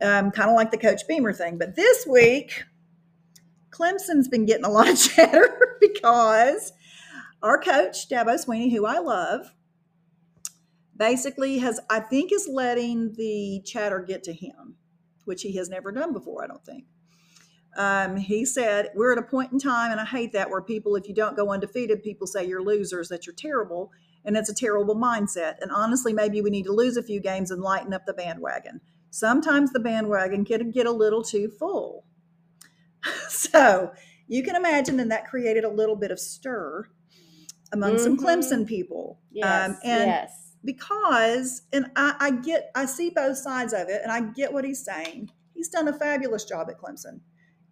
Um, 0.00 0.30
kind 0.30 0.48
of 0.48 0.54
like 0.54 0.70
the 0.70 0.78
Coach 0.78 1.02
Beamer 1.08 1.32
thing. 1.32 1.58
But 1.58 1.74
this 1.74 2.06
week, 2.06 2.64
Clemson's 3.70 4.28
been 4.28 4.46
getting 4.46 4.64
a 4.64 4.70
lot 4.70 4.88
of 4.88 4.98
chatter 5.00 5.76
because 5.80 6.72
our 7.42 7.58
coach, 7.60 8.08
Dabo 8.08 8.34
Swinney, 8.44 8.72
who 8.72 8.86
I 8.86 8.98
love, 8.98 9.52
basically 10.96 11.58
has, 11.58 11.80
I 11.88 12.00
think, 12.00 12.32
is 12.32 12.48
letting 12.50 13.14
the 13.14 13.62
chatter 13.64 14.00
get 14.00 14.24
to 14.24 14.32
him, 14.32 14.76
which 15.24 15.42
he 15.42 15.56
has 15.56 15.68
never 15.68 15.92
done 15.92 16.12
before, 16.12 16.44
I 16.44 16.48
don't 16.48 16.64
think. 16.64 16.84
Um, 17.76 18.16
he 18.16 18.44
said, 18.44 18.90
We're 18.94 19.12
at 19.12 19.18
a 19.18 19.22
point 19.22 19.52
in 19.52 19.58
time, 19.58 19.92
and 19.92 20.00
I 20.00 20.04
hate 20.04 20.32
that, 20.32 20.50
where 20.50 20.60
people, 20.60 20.96
if 20.96 21.06
you 21.08 21.14
don't 21.14 21.36
go 21.36 21.52
undefeated, 21.52 22.02
people 22.02 22.26
say 22.26 22.44
you're 22.44 22.62
losers, 22.62 23.08
that 23.08 23.26
you're 23.26 23.34
terrible, 23.34 23.92
and 24.24 24.36
it's 24.36 24.50
a 24.50 24.54
terrible 24.54 24.96
mindset. 24.96 25.54
And 25.60 25.70
honestly, 25.70 26.12
maybe 26.12 26.40
we 26.40 26.50
need 26.50 26.64
to 26.64 26.72
lose 26.72 26.96
a 26.96 27.02
few 27.02 27.20
games 27.20 27.52
and 27.52 27.62
lighten 27.62 27.94
up 27.94 28.04
the 28.04 28.14
bandwagon. 28.14 28.80
Sometimes 29.10 29.72
the 29.72 29.80
bandwagon 29.80 30.44
can 30.44 30.70
get 30.70 30.86
a 30.86 30.90
little 30.92 31.22
too 31.22 31.48
full. 31.58 32.04
so 33.28 33.92
you 34.26 34.42
can 34.42 34.56
imagine 34.56 34.96
that 34.98 35.08
that 35.08 35.26
created 35.26 35.64
a 35.64 35.68
little 35.70 35.96
bit 35.96 36.10
of 36.10 36.18
stir 36.18 36.86
among 37.72 37.98
some 37.98 38.16
Mhm. 38.16 38.20
Clemson 38.20 38.66
people. 38.66 39.20
Yes. 39.30 39.70
Um, 39.70 39.78
and 39.84 40.06
yes. 40.06 40.56
because 40.64 41.62
and 41.72 41.90
I, 41.96 42.14
I 42.18 42.30
get 42.30 42.70
I 42.74 42.86
see 42.86 43.10
both 43.10 43.38
sides 43.38 43.72
of 43.72 43.88
it 43.88 44.00
and 44.02 44.10
I 44.12 44.20
get 44.32 44.52
what 44.52 44.64
he's 44.64 44.84
saying. 44.84 45.30
He's 45.54 45.68
done 45.68 45.88
a 45.88 45.92
fabulous 45.92 46.44
job 46.44 46.68
at 46.70 46.78
Clemson. 46.78 47.20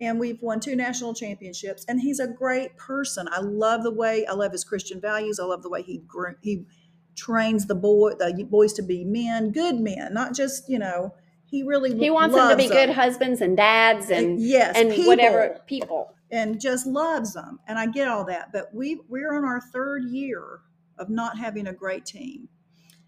And 0.01 0.21
we've 0.21 0.43
won 0.43 0.61
two 0.61 0.77
national 0.77 1.15
championships 1.15 1.85
and 1.89 2.01
he's 2.01 2.21
a 2.21 2.27
great 2.27 2.77
person. 2.77 3.29
I 3.31 3.41
love 3.41 3.83
the 3.83 3.93
way 3.93 4.27
I 4.27 4.35
love 4.35 4.53
his 4.53 4.65
Christian 4.65 5.01
values. 5.01 5.41
I 5.41 5.45
love 5.45 5.63
the 5.63 5.71
way 5.71 5.83
he 5.83 6.03
he 6.43 6.67
trains 7.15 7.67
the 7.67 7.75
boy 7.75 8.11
the 8.19 8.47
boys 8.49 8.75
to 8.75 8.83
be 8.83 9.05
men, 9.05 9.53
good 9.53 9.77
men, 9.81 10.13
not 10.13 10.35
just, 10.35 10.69
you 10.69 10.79
know, 10.79 11.15
he 11.47 11.63
really 11.63 11.97
He 11.99 12.11
wants 12.11 12.35
them 12.35 12.51
to 12.51 12.57
be 12.57 12.65
loves 12.69 12.75
good 12.75 12.91
husbands 12.91 13.41
and 13.41 13.57
dads 13.57 14.11
and 14.11 14.41
yes, 14.41 14.77
and 14.77 14.91
people 14.91 15.09
whatever 15.09 15.61
people. 15.67 16.15
and 16.31 16.61
just 16.61 16.87
loves 16.87 17.35
them. 17.35 17.61
And 17.69 17.79
I 17.79 17.87
get 17.87 18.09
all 18.09 18.25
that. 18.27 18.53
But 18.53 18.75
we 18.75 19.01
we're 19.09 19.37
on 19.37 19.45
our 19.45 19.61
third 19.61 20.05
year 20.05 20.61
of 20.99 21.09
not 21.11 21.39
having 21.39 21.69
a 21.69 21.73
great 21.73 22.07
team. 22.07 22.49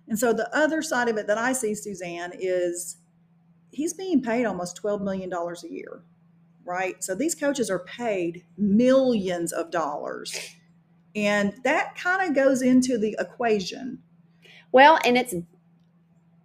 And 0.09 0.18
so 0.18 0.33
the 0.33 0.55
other 0.57 0.83
side 0.83 1.09
of 1.09 1.18
it 1.18 1.27
that 1.27 1.38
I 1.38 1.53
see, 1.53 1.74
Suzanne, 1.74 2.33
is 2.38 2.96
he's 3.72 3.94
being 3.94 4.22
paid 4.22 4.46
almost 4.46 4.83
$12 4.83 5.03
million 5.03 5.33
a 5.33 5.68
year, 5.68 6.03
right? 6.64 7.03
So 7.05 7.14
these 7.14 7.35
coaches 7.35 7.70
are 7.70 7.81
paid 7.81 8.44
millions 8.57 9.53
of 9.53 9.70
dollars. 9.70 10.35
And 11.16 11.55
that 11.64 11.96
kind 11.96 12.29
of 12.29 12.35
goes 12.37 12.62
into 12.62 12.98
the 12.98 13.16
equation 13.18 14.01
Well, 14.72 14.98
and 15.05 15.18
it's 15.18 15.35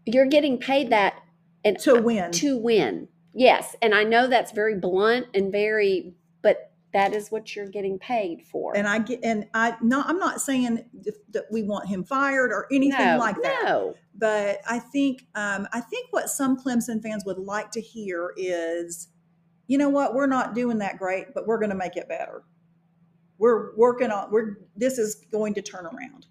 you're 0.06 0.26
getting 0.28 0.58
paid 0.58 0.90
that 0.92 1.23
and 1.63 1.80
to 1.80 2.02
win. 2.02 2.32
to 2.32 2.58
win. 2.58 3.08
Yes, 3.34 3.76
and 3.82 3.95
I 3.95 4.04
know 4.04 4.28
that's 4.28 4.52
very 4.52 4.76
blunt 4.76 5.28
and 5.34 5.52
very, 5.52 6.13
but 6.41 6.71
that 6.93 7.13
is 7.13 7.32
what 7.32 7.56
you're 7.56 7.67
getting 7.67 7.97
paid 7.97 8.43
for. 8.43 8.78
and 8.78 8.88
I 8.88 8.99
get, 8.99 9.21
and 9.23 9.47
I 9.54 9.76
not, 9.82 10.08
I'm 10.08 10.19
not 10.19 10.39
saying 10.39 10.86
that 11.32 11.45
we 11.52 11.63
want 11.63 11.88
him 11.88 12.04
fired 12.04 12.52
or 12.52 12.67
anything 12.71 13.06
no, 13.06 13.17
like 13.17 13.41
that. 13.41 13.63
No, 13.63 13.95
but 14.15 14.62
I 14.67 14.80
think 14.80 15.26
um, 15.36 15.67
I 15.73 15.82
think 15.82 16.10
what 16.12 16.30
some 16.30 16.58
Clemson 16.58 17.02
fans 17.02 17.23
would 17.26 17.39
like 17.39 17.71
to 17.71 17.82
hear 17.82 18.34
is, 18.38 19.08
you 19.67 19.78
know 19.78 19.89
what, 19.89 20.13
we're 20.13 20.28
not 20.28 20.54
doing 20.54 20.78
that 20.80 20.99
great, 20.99 21.34
but 21.34 21.47
we're 21.47 21.58
going 21.60 21.71
to 21.71 21.76
make 21.76 21.97
it 21.97 22.08
better. 22.08 22.43
We're 23.39 23.76
working 23.76 24.12
on 24.12 24.30
we're 24.32 24.58
this 24.76 24.99
is 24.99 25.26
going 25.32 25.56
to 25.56 25.62
turn 25.63 25.86
around. 25.88 26.28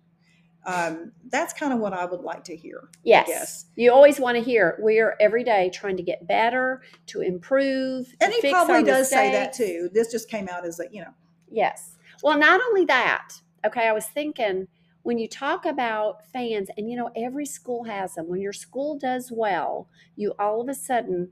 Um, 0.64 1.12
that's 1.29 1.53
kind 1.53 1.72
of 1.72 1.81
what 1.81 1.92
I 1.92 2.05
would 2.05 2.20
like 2.20 2.44
to 2.44 2.57
hear. 2.57 2.88
yes. 3.03 3.27
guess. 3.27 3.64
You 3.75 3.92
always 3.92 4.20
want 4.20 4.37
to 4.37 4.42
hear 4.42 4.79
we 4.81 5.01
are 5.01 5.16
every 5.20 5.42
day 5.42 5.70
trying 5.75 5.96
to 5.96 6.03
get 6.03 6.27
better, 6.29 6.83
to 7.07 7.20
improve, 7.20 8.07
to 8.07 8.16
And 8.20 8.33
he 8.33 8.40
fix 8.40 8.53
probably 8.53 8.85
does 8.85 9.11
say 9.11 9.33
that 9.33 9.53
too. 9.53 9.90
This 9.92 10.12
just 10.12 10.29
came 10.29 10.48
out 10.48 10.64
as 10.64 10.79
a 10.79 10.85
you 10.92 11.03
know 11.03 11.12
Yes. 11.53 11.96
Well, 12.22 12.38
not 12.38 12.61
only 12.68 12.85
that, 12.87 13.35
okay, 13.64 13.88
I 13.88 13.92
was 13.92 14.07
thinking 14.07 14.68
when 15.03 15.18
you 15.18 15.29
talk 15.29 15.66
about 15.66 16.25
fans, 16.33 16.68
and 16.77 16.88
you 16.88 16.96
know, 16.96 17.11
every 17.16 17.46
school 17.46 17.85
has 17.85 18.14
them, 18.14 18.29
when 18.29 18.40
your 18.40 18.53
school 18.53 18.98
does 18.98 19.33
well, 19.35 19.88
you 20.16 20.33
all 20.38 20.61
of 20.61 20.68
a 20.68 20.75
sudden 20.75 21.31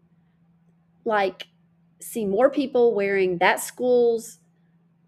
like 1.04 1.46
see 2.00 2.26
more 2.26 2.50
people 2.50 2.94
wearing 2.94 3.38
that 3.38 3.60
school's, 3.60 4.39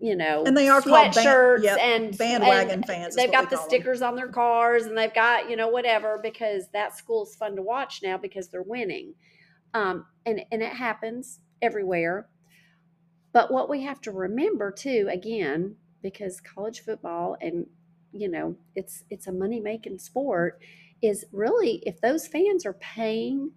you 0.02 0.16
know, 0.16 0.42
And 0.44 0.56
they 0.56 0.68
are 0.68 0.82
called 0.82 1.14
ban- 1.14 1.24
sweatshirts 1.24 1.62
yep, 1.62 1.78
and 1.80 2.18
bandwagon 2.18 2.74
and 2.74 2.86
fans. 2.86 3.14
They've 3.14 3.30
what 3.30 3.42
got 3.42 3.50
the 3.50 3.56
stickers 3.56 4.02
on 4.02 4.16
their 4.16 4.26
cars 4.26 4.86
and 4.86 4.98
they've 4.98 5.14
got, 5.14 5.48
you 5.48 5.54
know, 5.54 5.68
whatever, 5.68 6.18
because 6.20 6.64
that 6.72 6.98
school's 6.98 7.36
fun 7.36 7.54
to 7.54 7.62
watch 7.62 8.00
now 8.02 8.18
because 8.18 8.48
they're 8.48 8.64
winning. 8.64 9.14
Um, 9.74 10.06
and, 10.26 10.42
and 10.50 10.60
it 10.60 10.72
happens 10.72 11.38
everywhere. 11.62 12.28
But 13.32 13.52
what 13.52 13.70
we 13.70 13.84
have 13.84 14.00
to 14.00 14.10
remember 14.10 14.72
too, 14.72 15.08
again, 15.08 15.76
because 16.02 16.40
college 16.40 16.80
football 16.80 17.36
and 17.40 17.66
you 18.10 18.28
know 18.28 18.56
it's 18.74 19.04
it's 19.08 19.28
a 19.28 19.32
money 19.32 19.60
making 19.60 20.00
sport, 20.00 20.60
is 21.00 21.24
really 21.32 21.80
if 21.86 22.00
those 22.00 22.26
fans 22.26 22.66
are 22.66 22.74
paying 22.74 23.52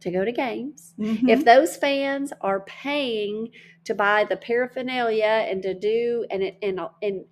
to 0.00 0.10
go 0.10 0.24
to 0.24 0.32
games, 0.32 0.94
Mhm. 0.98 1.28
if 1.28 1.44
those 1.44 1.76
fans 1.76 2.32
are 2.40 2.60
paying 2.60 3.50
to 3.84 3.94
buy 3.94 4.24
the 4.24 4.36
paraphernalia 4.36 5.46
and 5.48 5.62
to 5.62 5.74
do 5.74 6.24
and 6.30 6.42
it 6.42 6.56
and 6.62 6.80
and, 7.02 7.24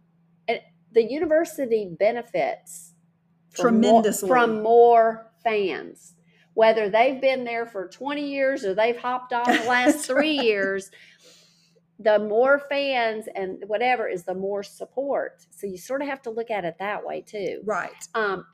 and 0.48 0.60
the 0.92 1.02
university 1.04 1.94
benefits 1.98 2.94
from 3.50 3.80
more- 3.80 3.90
Tremendously. 4.02 4.28
from 4.28 4.62
more 4.62 5.32
fans 5.44 6.14
whether 6.54 6.88
they've 6.88 7.20
been 7.20 7.44
there 7.44 7.66
for 7.66 7.86
20 7.86 8.26
years 8.30 8.64
or 8.64 8.72
they've 8.74 8.96
hopped 8.96 9.32
on 9.34 9.44
the 9.44 9.64
last 9.68 10.06
three 10.06 10.38
right. 10.38 10.46
years 10.46 10.90
the 11.98 12.18
more 12.18 12.58
fans 12.58 13.26
and 13.34 13.62
whatever 13.66 14.08
is 14.08 14.24
the 14.24 14.34
more 14.34 14.62
support 14.62 15.46
so 15.50 15.66
you 15.66 15.76
sort 15.78 16.00
of 16.02 16.08
have 16.08 16.22
to 16.22 16.30
look 16.30 16.50
at 16.50 16.64
it 16.64 16.76
that 16.78 17.04
way 17.06 17.20
too 17.20 17.60
right. 17.64 18.08
um, 18.14 18.46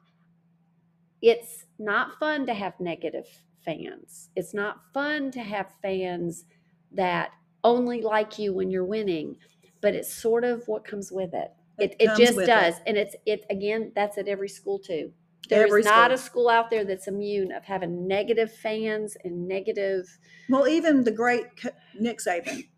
it's 1.21 1.67
not 1.79 2.19
fun 2.19 2.47
to 2.47 2.55
have 2.55 2.79
negative 2.81 3.29
fans. 3.65 4.31
It's 4.37 4.55
not 4.55 4.81
fun 4.93 5.31
to 5.33 5.41
have 5.41 5.73
fans 5.83 6.45
that 6.93 7.31
only 7.65 8.03
like 8.03 8.39
you 8.39 8.53
when 8.53 8.71
you're 8.71 8.85
winning, 8.85 9.37
but 9.81 9.95
it's 9.95 10.13
sort 10.13 10.45
of 10.45 10.67
what 10.67 10.85
comes 10.85 11.11
with 11.13 11.33
it. 11.35 11.53
It, 11.79 11.97
it 11.99 12.07
comes 12.09 12.19
just 12.19 12.37
with 12.37 12.45
it. 12.45 12.47
does. 12.49 12.75
And 12.87 12.97
it's 12.97 13.17
it 13.27 13.45
again, 13.51 13.93
that's 13.95 14.19
at 14.19 14.29
every 14.29 14.49
school 14.49 14.79
too. 14.79 15.13
There's 15.49 15.69
Every 15.71 15.83
not 15.83 16.07
school. 16.07 16.15
a 16.15 16.19
school 16.19 16.49
out 16.49 16.71
there 16.71 16.85
that's 16.85 17.09
immune 17.09 17.51
of 17.51 17.65
having 17.65 18.07
negative 18.07 18.53
fans 18.55 19.17
and 19.25 19.49
negative 19.49 20.07
Well, 20.49 20.69
even 20.69 21.03
the 21.03 21.11
great 21.11 21.47
Nick 21.99 22.19
Saban, 22.21 22.69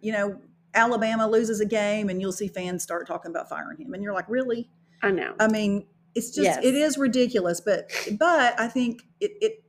you 0.00 0.12
know, 0.12 0.40
Alabama 0.74 1.28
loses 1.28 1.60
a 1.60 1.66
game 1.66 2.08
and 2.08 2.20
you'll 2.20 2.32
see 2.32 2.48
fans 2.48 2.82
start 2.82 3.06
talking 3.06 3.30
about 3.30 3.48
firing 3.48 3.76
him. 3.78 3.92
And 3.92 4.02
you're 4.02 4.14
like, 4.14 4.28
really? 4.28 4.70
I 5.02 5.10
know. 5.10 5.34
I 5.38 5.48
mean, 5.48 5.86
it's 6.14 6.28
just, 6.30 6.44
Yes. 6.44 6.58
it 6.64 6.74
is 6.74 6.96
ridiculous. 6.96 7.60
But, 7.60 7.90
but 8.18 8.58
I 8.58 8.68
think 8.68 9.02
it, 9.20 9.32
it, 9.42 9.62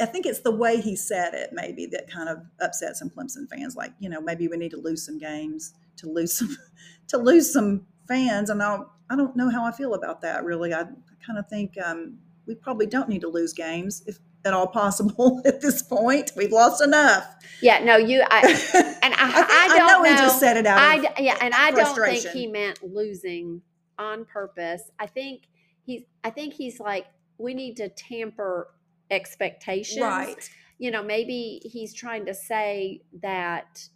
I 0.00 0.06
think 0.06 0.26
it's 0.26 0.40
the 0.40 0.50
way 0.50 0.80
he 0.80 0.94
said 0.94 1.34
it, 1.34 1.50
maybe 1.52 1.86
that 1.86 2.10
kind 2.10 2.28
of 2.28 2.42
upset 2.60 2.96
some 2.96 3.08
Clemson 3.10 3.48
fans. 3.48 3.76
Like, 3.76 3.92
you 3.98 4.08
know, 4.08 4.20
maybe 4.20 4.46
we 4.48 4.56
need 4.56 4.72
to 4.72 4.80
lose 4.80 5.04
some 5.04 5.18
games 5.18 5.72
to 5.96 6.08
lose 6.10 6.36
some, 6.36 6.56
to 7.08 7.18
lose 7.18 7.52
some 7.52 7.86
fans. 8.06 8.50
And 8.50 8.62
I, 8.62 8.80
I 9.08 9.16
don't 9.16 9.36
know 9.36 9.48
how 9.48 9.64
I 9.64 9.72
feel 9.72 9.94
about 9.94 10.20
that. 10.22 10.44
Really, 10.44 10.74
I 10.74 10.84
kind 11.24 11.38
of 11.38 11.48
think 11.48 11.76
um, 11.82 12.18
we 12.46 12.54
probably 12.54 12.86
don't 12.86 13.08
need 13.08 13.22
to 13.22 13.28
lose 13.28 13.52
games 13.52 14.02
if 14.06 14.18
at 14.44 14.54
all 14.54 14.66
possible 14.66 15.42
at 15.46 15.60
this 15.60 15.82
point. 15.82 16.32
We've 16.36 16.52
lost 16.52 16.82
enough. 16.82 17.26
yeah, 17.60 17.82
no, 17.82 17.96
you 17.96 18.22
I 18.30 18.40
and 19.02 19.14
I, 19.14 19.32
think- 19.32 19.46
I, 19.50 19.68
don't 19.68 19.86
know, 19.86 20.02
know. 20.02 20.10
he 20.10 20.16
just 20.16 20.40
said 20.40 20.56
it 20.56 20.66
out. 20.66 20.78
I 20.80 21.20
yeah, 21.20 21.36
and 21.40 21.54
I 21.54 21.70
don't 21.70 21.94
think 21.96 22.26
he 22.28 22.46
meant 22.46 22.82
losing 22.82 23.62
on 23.98 24.24
purpose. 24.24 24.82
I 24.98 25.06
think 25.06 25.42
he's 25.84 26.02
I 26.24 26.30
think 26.30 26.54
he's 26.54 26.80
like 26.80 27.06
we 27.38 27.54
need 27.54 27.76
to 27.76 27.88
tamper 27.88 28.68
expectations. 29.10 30.00
right. 30.00 30.50
You 30.78 30.90
know, 30.90 31.02
maybe 31.02 31.60
he's 31.64 31.92
trying 31.92 32.26
to 32.26 32.34
say 32.34 33.02
that 33.22 33.88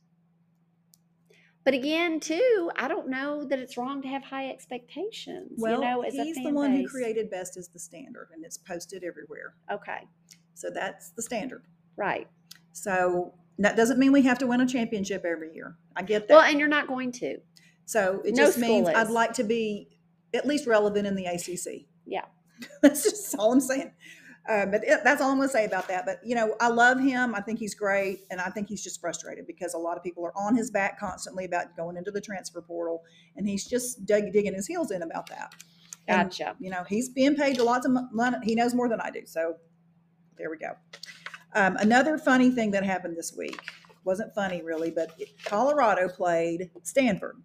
but 1.65 1.73
again, 1.73 2.21
too, 2.21 2.71
I 2.77 2.89
don't 2.89 3.09
know 3.09 3.45
that 3.47 3.59
it's 3.59 3.79
wrong 3.79 4.03
to 4.03 4.09
have 4.09 4.23
high 4.23 4.51
expectations. 4.51 5.53
Well, 5.57 5.81
you 5.81 5.81
know, 5.81 6.03
as 6.03 6.15
a 6.15 6.23
he's 6.23 6.37
the 6.37 6.51
one 6.51 6.73
who 6.73 6.87
created 6.87 7.31
best 7.31 7.57
is 7.57 7.69
the 7.69 7.79
standard, 7.79 8.29
and 8.35 8.45
it's 8.45 8.59
posted 8.59 9.03
everywhere. 9.03 9.55
Okay, 9.73 10.01
So 10.53 10.69
that's 10.73 11.11
the 11.11 11.23
standard. 11.23 11.65
right. 11.97 12.29
So 12.73 13.33
that 13.59 13.77
doesn't 13.77 13.99
mean 13.99 14.13
we 14.13 14.23
have 14.23 14.39
to 14.39 14.47
win 14.47 14.61
a 14.61 14.67
championship 14.67 15.25
every 15.25 15.55
year. 15.55 15.77
I 15.97 16.03
get 16.03 16.29
that. 16.29 16.35
Well, 16.35 16.43
and 16.43 16.59
you're 16.59 16.69
not 16.69 16.87
going 16.87 17.13
to. 17.13 17.39
so 17.87 18.21
it 18.25 18.35
no 18.35 18.47
just 18.47 18.59
means 18.59 18.89
school 18.89 19.01
I'd 19.01 19.11
like 19.11 19.33
to 19.35 19.45
be 19.45 19.89
at 20.35 20.45
least 20.45 20.67
relevant 20.67 21.07
in 21.07 21.15
the 21.15 21.27
ACC. 21.27 21.87
Yeah. 22.05 22.25
that's 22.83 23.05
just 23.05 23.35
all 23.37 23.53
I'm 23.53 23.61
saying. 23.61 23.93
Uh, 24.47 24.67
but 24.67 24.83
it, 24.85 25.01
that's 25.05 25.23
all 25.23 25.31
I'm 25.31 25.39
going 25.39 25.49
to 25.49 25.53
say 25.53 25.65
about 25.65 25.89
that. 25.89 26.05
But 26.05 26.21
you 26.25 26.35
know, 26.35 26.55
I 26.61 26.69
love 26.69 27.01
him. 27.01 27.35
I 27.35 27.41
think 27.41 27.59
he's 27.59 27.75
great, 27.75 28.21
and 28.31 28.41
I 28.41 28.51
think 28.51 28.69
he's 28.69 28.83
just 28.83 29.01
frustrated 29.01 29.47
because 29.47 29.75
a 29.75 29.79
lot 29.79 29.97
of 29.97 30.03
people 30.03 30.25
are 30.25 30.37
on 30.37 30.55
his 30.55 30.71
back 30.71 30.99
constantly 30.99 31.45
about 31.47 31.77
going 31.77 31.97
into 31.97 32.11
the 32.11 32.21
transfer 32.21 32.61
portal, 32.61 33.03
and 33.37 33.49
he's 33.49 33.67
just 33.67 34.05
dig, 34.05 34.33
digging 34.33 34.55
his 34.55 34.67
heels 34.67 34.91
in 34.91 35.03
about 35.03 35.29
that. 35.31 35.55
And, 36.09 36.29
Gotcha. 36.29 36.57
you 36.61 36.71
know, 36.71 36.85
he's 36.87 37.09
being 37.09 37.35
paid 37.35 37.59
lots 37.59 37.87
of 37.87 37.97
money. 38.13 38.37
He 38.43 38.55
knows 38.55 38.75
more 38.75 38.89
than 38.89 39.01
I 39.01 39.11
do. 39.11 39.23
So 39.25 39.57
there 40.37 40.51
we 40.51 40.59
go. 40.59 40.73
Um, 41.55 41.77
another 41.77 42.19
funny 42.19 42.51
thing 42.51 42.73
that 42.73 42.85
happened 42.85 43.17
this 43.17 43.33
week 43.37 43.59
wasn't 44.05 44.35
funny 44.35 44.63
really, 44.63 44.91
but 44.91 45.19
Colorado 45.45 46.09
played 46.09 46.71
Stanford. 46.83 47.43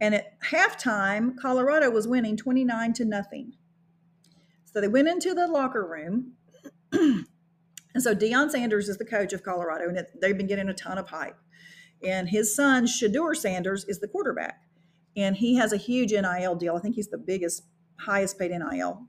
And 0.00 0.14
at 0.14 0.40
halftime, 0.40 1.36
Colorado 1.36 1.90
was 1.90 2.06
winning 2.06 2.36
29 2.36 2.92
to 2.94 3.04
nothing. 3.04 3.52
So 4.72 4.80
they 4.80 4.88
went 4.88 5.08
into 5.08 5.34
the 5.34 5.46
locker 5.46 5.86
room. 5.86 6.32
and 6.92 7.26
so 7.96 8.14
Deion 8.14 8.50
Sanders 8.50 8.88
is 8.88 8.98
the 8.98 9.04
coach 9.04 9.32
of 9.32 9.42
Colorado, 9.42 9.88
and 9.88 9.96
it, 9.98 10.08
they've 10.20 10.36
been 10.36 10.46
getting 10.46 10.68
a 10.68 10.74
ton 10.74 10.98
of 10.98 11.08
hype. 11.08 11.36
And 12.02 12.28
his 12.28 12.54
son, 12.54 12.86
Shedeur 12.86 13.34
Sanders, 13.36 13.84
is 13.84 13.98
the 13.98 14.08
quarterback. 14.08 14.60
And 15.16 15.36
he 15.36 15.56
has 15.56 15.72
a 15.72 15.76
huge 15.76 16.12
NIL 16.12 16.54
deal. 16.54 16.76
I 16.76 16.80
think 16.80 16.94
he's 16.94 17.08
the 17.08 17.18
biggest, 17.18 17.64
highest 17.98 18.38
paid 18.38 18.52
NIL 18.52 19.06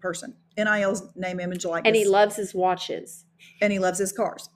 person. 0.00 0.34
NIL's 0.56 1.02
name, 1.14 1.38
image, 1.38 1.64
likeness. 1.64 1.88
And 1.88 1.94
he 1.96 2.04
loves 2.04 2.36
his 2.36 2.54
watches. 2.54 3.24
and 3.60 3.72
he 3.72 3.78
loves 3.78 3.98
his 3.98 4.12
cars. 4.12 4.48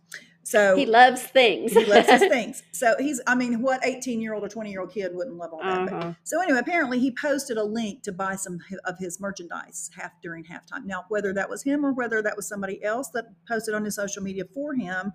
So 0.45 0.77
He 0.77 0.87
loves 0.87 1.23
things. 1.23 1.73
he 1.73 1.85
loves 1.85 2.11
his 2.11 2.21
things. 2.29 2.63
So 2.73 2.95
he's, 2.99 3.21
I 3.27 3.35
mean, 3.35 3.63
what 3.63 3.85
18 3.85 4.21
year 4.21 4.35
old 4.35 4.45
or 4.45 4.49
20 4.49 4.71
year 4.71 4.81
old 4.81 4.93
kid 4.93 5.13
wouldn't 5.15 5.37
love 5.37 5.53
all 5.53 5.63
that? 5.63 5.93
Uh-huh. 5.93 6.13
So 6.25 6.41
anyway, 6.43 6.59
apparently 6.59 6.99
he 6.99 7.13
posted 7.13 7.57
a 7.57 7.65
link 7.65 8.03
to 8.03 8.13
buy 8.13 8.35
some 8.35 8.59
of 8.85 8.99
his 8.99 9.21
merchandise 9.21 9.91
half 9.97 10.13
during 10.23 10.45
halftime. 10.45 10.85
Now, 10.85 11.05
whether 11.09 11.33
that 11.33 11.49
was 11.49 11.63
him 11.63 11.87
or 11.87 11.93
whether 11.93 12.21
that 12.23 12.37
was 12.37 12.49
somebody 12.49 12.83
else 12.83 13.09
that 13.11 13.27
posted 13.49 13.75
on 13.75 13.85
his 13.85 13.95
social 13.95 14.23
media 14.23 14.45
for 14.53 14.75
him, 14.75 15.13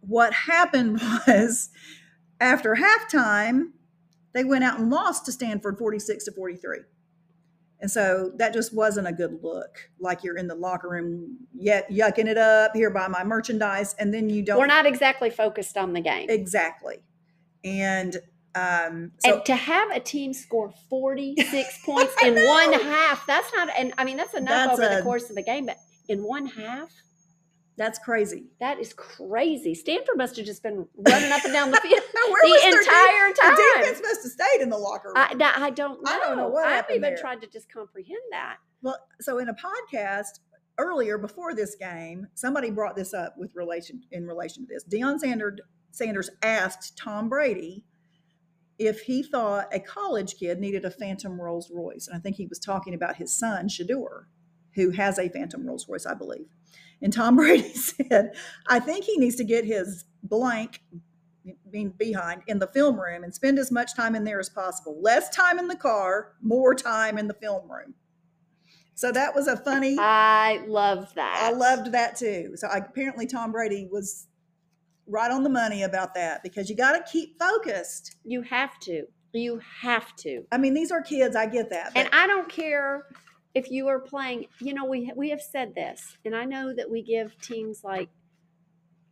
what 0.00 0.32
happened 0.32 1.00
was 1.26 1.68
after 2.40 2.76
halftime, 2.76 3.70
they 4.32 4.44
went 4.44 4.64
out 4.64 4.78
and 4.78 4.90
lost 4.90 5.26
to 5.26 5.32
Stanford 5.32 5.78
46 5.78 6.24
to 6.26 6.32
43. 6.32 6.78
And 7.80 7.90
so 7.90 8.32
that 8.36 8.54
just 8.54 8.74
wasn't 8.74 9.06
a 9.06 9.12
good 9.12 9.42
look. 9.42 9.90
Like 10.00 10.24
you're 10.24 10.38
in 10.38 10.46
the 10.46 10.54
locker 10.54 10.88
room, 10.88 11.38
yet 11.54 11.90
yucking 11.90 12.26
it 12.26 12.38
up 12.38 12.74
here 12.74 12.90
by 12.90 13.06
my 13.08 13.22
merchandise, 13.22 13.94
and 13.98 14.12
then 14.14 14.30
you 14.30 14.42
don't 14.42 14.58
We're 14.58 14.66
not 14.66 14.86
exactly 14.86 15.30
focused 15.30 15.76
on 15.76 15.92
the 15.92 16.00
game. 16.00 16.30
exactly. 16.30 16.96
And 17.64 18.16
um, 18.54 19.12
so 19.18 19.34
and 19.34 19.44
to 19.44 19.54
have 19.54 19.90
a 19.90 20.00
team 20.00 20.32
score 20.32 20.72
46 20.88 21.78
points 21.84 22.14
in 22.22 22.34
one 22.46 22.72
half, 22.72 23.26
that's 23.26 23.52
not, 23.54 23.68
and 23.76 23.92
I 23.98 24.04
mean, 24.04 24.16
that's 24.16 24.32
enough 24.32 24.68
That's 24.68 24.80
over 24.80 24.96
the 24.96 25.02
course 25.02 25.28
of 25.28 25.36
the 25.36 25.42
game, 25.42 25.66
but 25.66 25.76
in 26.08 26.22
one 26.22 26.46
half, 26.46 26.90
that's 27.76 27.98
crazy. 27.98 28.44
that 28.60 28.78
is 28.78 28.92
crazy. 28.94 29.74
Stanford 29.74 30.16
must 30.16 30.36
have 30.36 30.46
just 30.46 30.62
been 30.62 30.86
running 30.96 31.30
up 31.32 31.44
and 31.44 31.52
down 31.52 31.70
the 31.70 31.76
field 31.82 32.00
Where 32.14 32.42
the 32.42 32.50
was 32.50 32.62
their 32.62 32.80
entire 32.80 33.32
The 33.32 33.40
time. 33.42 33.80
defense 33.80 34.00
must 34.02 34.22
have 34.22 34.32
stayed 34.32 34.62
in 34.62 34.70
the 34.70 34.78
locker 34.78 35.08
room. 35.08 35.16
I, 35.18 35.34
that- 35.36 35.58
I 35.58 35.70
don't 35.70 36.02
know. 36.02 36.10
I 36.10 36.18
don't 36.18 36.36
know 36.36 36.48
what 36.48 36.66
I've 36.66 36.84
even 36.90 37.02
there. 37.02 37.16
tried 37.16 37.40
to 37.42 37.46
just 37.46 37.70
comprehend 37.72 38.20
that. 38.30 38.56
well, 38.82 38.98
so 39.20 39.38
in 39.38 39.48
a 39.48 39.54
podcast 39.54 40.40
earlier 40.78 41.16
before 41.18 41.54
this 41.54 41.74
game, 41.74 42.26
somebody 42.34 42.70
brought 42.70 42.96
this 42.96 43.14
up 43.14 43.34
with 43.38 43.50
relation 43.54 44.02
in 44.12 44.26
relation 44.26 44.66
to 44.66 44.72
this. 44.74 44.84
Deion 44.84 45.18
Sanders 45.18 45.60
Sanders 45.90 46.28
asked 46.42 46.96
Tom 46.98 47.28
Brady 47.28 47.84
if 48.78 49.00
he 49.00 49.22
thought 49.22 49.72
a 49.74 49.80
college 49.80 50.36
kid 50.38 50.58
needed 50.60 50.84
a 50.84 50.90
Phantom 50.90 51.40
Rolls 51.40 51.70
Royce, 51.74 52.08
and 52.08 52.16
I 52.16 52.20
think 52.20 52.36
he 52.36 52.46
was 52.46 52.58
talking 52.58 52.92
about 52.94 53.16
his 53.16 53.32
son 53.34 53.68
Shedeur, 53.68 54.24
who 54.76 54.90
has 54.90 55.18
a 55.18 55.28
Phantom 55.28 55.66
Rolls 55.66 55.88
Royce, 55.88 56.06
I 56.06 56.14
believe. 56.14 56.46
And 57.02 57.12
Tom 57.12 57.36
Brady 57.36 57.74
said, 57.74 58.32
"I 58.68 58.78
think 58.78 59.04
he 59.04 59.16
needs 59.18 59.36
to 59.36 59.44
get 59.44 59.64
his 59.64 60.04
blank." 60.22 60.82
Being 61.70 61.90
behind 61.90 62.42
in 62.48 62.58
the 62.58 62.66
film 62.66 62.98
room 62.98 63.22
and 63.22 63.32
spend 63.32 63.60
as 63.60 63.70
much 63.70 63.94
time 63.94 64.16
in 64.16 64.24
there 64.24 64.40
as 64.40 64.48
possible. 64.48 65.00
Less 65.00 65.30
time 65.30 65.60
in 65.60 65.68
the 65.68 65.76
car, 65.76 66.32
more 66.42 66.74
time 66.74 67.18
in 67.18 67.28
the 67.28 67.34
film 67.34 67.70
room. 67.70 67.94
So 68.96 69.12
that 69.12 69.32
was 69.32 69.46
a 69.46 69.56
funny. 69.58 69.96
I 69.96 70.64
love 70.66 71.12
that. 71.14 71.40
I 71.40 71.56
loved 71.56 71.92
that 71.92 72.16
too. 72.16 72.54
So 72.56 72.66
I, 72.66 72.78
apparently 72.78 73.26
Tom 73.26 73.52
Brady 73.52 73.88
was 73.92 74.26
right 75.06 75.30
on 75.30 75.42
the 75.42 75.50
money 75.50 75.82
about 75.82 76.14
that 76.14 76.42
because 76.42 76.70
you 76.70 76.76
got 76.76 76.92
to 76.92 77.12
keep 77.12 77.38
focused. 77.38 78.16
You 78.24 78.42
have 78.42 78.78
to. 78.80 79.04
You 79.32 79.60
have 79.82 80.16
to. 80.16 80.44
I 80.50 80.56
mean, 80.56 80.72
these 80.72 80.90
are 80.90 81.02
kids. 81.02 81.36
I 81.36 81.46
get 81.46 81.68
that. 81.70 81.92
And 81.94 82.08
I 82.10 82.26
don't 82.26 82.48
care 82.48 83.04
if 83.56 83.70
you 83.70 83.88
are 83.88 83.98
playing, 83.98 84.46
you 84.60 84.74
know, 84.74 84.84
we 84.84 85.10
we 85.16 85.30
have 85.30 85.40
said 85.40 85.74
this, 85.74 86.18
and 86.26 86.36
I 86.36 86.44
know 86.44 86.74
that 86.74 86.90
we 86.90 87.02
give 87.02 87.40
teams 87.40 87.82
like 87.82 88.10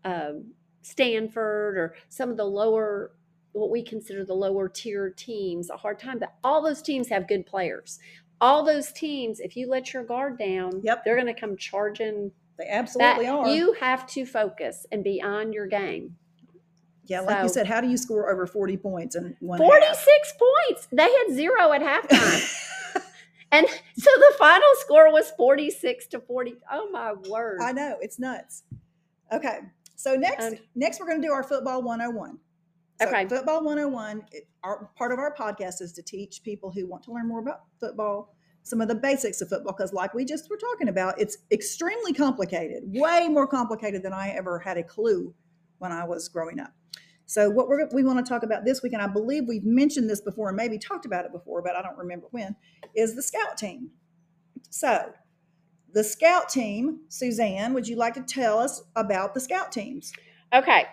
um, 0.05 0.53
Stanford 0.83 1.79
or 1.79 1.95
some 2.11 2.31
of 2.31 2.37
the 2.37 2.45
lower, 2.45 3.13
what 3.53 3.71
we 3.71 3.83
consider 3.83 4.25
the 4.25 4.35
lower 4.35 4.69
tier 4.69 5.11
teams, 5.11 5.71
a 5.71 5.77
hard 5.79 5.99
time. 5.99 6.19
But 6.19 6.35
all 6.45 6.63
those 6.63 6.83
teams 6.83 7.09
have 7.09 7.27
good 7.27 7.47
players. 7.47 7.99
All 8.41 8.65
those 8.65 8.93
teams, 8.93 9.41
if 9.41 9.57
you 9.57 9.67
let 9.69 9.95
your 9.95 10.05
guard 10.05 10.39
down, 10.39 10.81
Yep. 10.83 11.05
they're 11.05 11.15
going 11.15 11.33
to 11.35 11.41
come 11.41 11.57
charging. 11.57 12.33
they 12.59 12.65
That 12.67 12.75
absolutely 12.75 13.27
are. 13.29 13.49
you 13.49 13.73
have 13.81 14.07
to 14.09 14.27
focus 14.27 14.85
and 14.93 15.03
be 15.03 15.23
on 15.23 15.53
your 15.55 15.67
game. 15.67 16.17
yeah, 17.07 17.21
like 17.21 17.43
you 17.43 17.49
said, 17.49 17.67
how 17.67 17.81
do 17.81 17.89
you 17.89 17.97
score 17.97 18.31
over 18.31 18.47
40 18.47 18.77
points 18.77 19.17
in 19.17 19.37
forty-six 19.41 20.33
half? 20.33 20.39
points. 20.69 20.89
They 20.93 21.03
had 21.11 21.33
zero 21.33 21.73
at 21.73 21.81
halftime. 21.83 22.61
And 23.55 23.67
so 23.99 24.11
the 24.17 24.35
final 24.39 24.69
score 24.79 25.13
was 25.13 25.31
46 25.37 26.07
to 26.09 26.21
40. 26.21 26.55
Oh 26.71 26.91
my 26.91 27.13
word. 27.29 27.61
I 27.63 27.73
know 27.73 27.97
it's 28.01 28.19
nuts. 28.19 28.65
Okay, 29.33 29.61
so 29.97 30.15
next, 30.15 30.45
And- 30.45 30.61
next 30.75 31.01
we're 31.01 31.07
going 31.07 31.21
to 31.21 31.27
do 31.27 31.33
our 31.33 31.43
football 31.43 31.83
101. 31.83 32.39
So 33.01 33.09
Okay. 33.09 33.27
football 33.27 33.65
101. 33.65 34.25
It, 34.31 34.47
our 34.63 34.91
part 34.97 35.13
of 35.13 35.19
our 35.19 35.35
podcast 35.35 35.81
is 35.81 35.93
to 35.95 36.03
teach 36.03 36.43
people 36.43 36.71
who 36.71 36.87
want 36.87 37.03
to 37.05 37.13
learn 37.13 37.27
more 37.29 37.41
about 37.41 37.63
football 37.81 38.35
some 38.63 38.81
of 38.81 38.89
the 38.89 38.95
basics 38.95 39.43
of 39.43 39.49
football 39.51 39.75
because, 39.75 39.93
like 39.93 40.15
we 40.15 40.25
just 40.25 40.49
were 40.49 40.57
talking 40.57 40.89
about, 40.89 41.21
it's 41.21 41.37
extremely 41.53 42.15
complicated, 42.15 42.83
way 42.87 43.29
more 43.29 43.47
complicated 43.47 44.03
than 44.03 44.15
I 44.15 44.31
ever 44.31 44.59
had 44.59 44.79
a 44.79 44.83
clue 44.83 45.35
when 45.79 45.93
I 45.93 46.05
was 46.05 46.29
growing 46.29 46.59
up. 46.61 46.73
So, 47.27 47.49
what 47.49 47.69
we 47.93 48.05
want 48.05 48.25
to 48.25 48.29
talk 48.29 48.43
about 48.43 48.65
this 48.65 48.83
week, 48.83 48.93
and 48.93 49.03
I 49.03 49.07
believe 49.07 49.45
we've 49.47 49.65
mentioned 49.65 50.11
this 50.11 50.21
before 50.21 50.49
and 50.49 50.57
maybe 50.57 50.79
talked 50.79 51.07
about 51.07 51.25
it 51.25 51.33
before, 51.33 51.63
but 51.63 51.75
I 51.75 51.83
don't 51.83 51.97
remember 51.97 52.27
when, 52.31 52.55
is 52.95 53.15
the 53.15 53.23
scout 53.23 53.57
team. 53.57 53.91
So, 54.71 55.13
the 55.93 56.05
scout 56.05 56.49
team, 56.49 57.01
Suzanne, 57.09 57.73
would 57.73 57.89
you 57.89 57.97
like 57.97 58.15
to 58.15 58.23
tell 58.23 58.59
us 58.59 58.83
about 58.97 59.33
the 59.33 59.41
scout 59.41 59.73
teams? 59.73 60.13
Okay. 60.53 60.87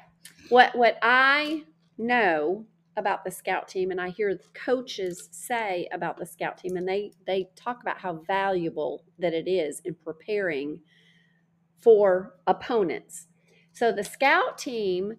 What 0.50 0.76
what 0.78 0.98
I 1.02 1.63
know 1.98 2.65
about 2.98 3.24
the 3.24 3.32
scout 3.32 3.67
team 3.67 3.89
and 3.91 4.02
I 4.02 4.10
hear 4.10 4.38
coaches 4.54 5.30
say 5.32 5.88
about 5.91 6.17
the 6.17 6.26
scout 6.26 6.58
team 6.58 6.76
and 6.76 6.88
they 6.88 7.12
they 7.26 7.50
talk 7.56 7.82
about 7.82 7.98
how 7.98 8.22
valuable 8.28 9.04
that 9.17 9.34
it 9.34 9.48
is 9.48 9.82
in 9.86 9.96
preparing 9.96 10.82
for 11.80 12.36
opponents. 12.48 13.28
So 13.72 13.91
the 13.91 14.04
scout 14.04 14.58
team 14.58 15.13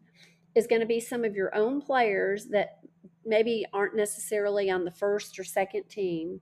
is 0.54 0.66
going 0.66 0.80
to 0.80 0.86
be 0.86 1.00
some 1.00 1.24
of 1.24 1.34
your 1.34 1.54
own 1.54 1.80
players 1.80 2.46
that 2.46 2.78
maybe 3.24 3.64
aren't 3.72 3.96
necessarily 3.96 4.70
on 4.70 4.84
the 4.84 4.90
first 4.90 5.38
or 5.38 5.44
second 5.44 5.84
team. 5.88 6.40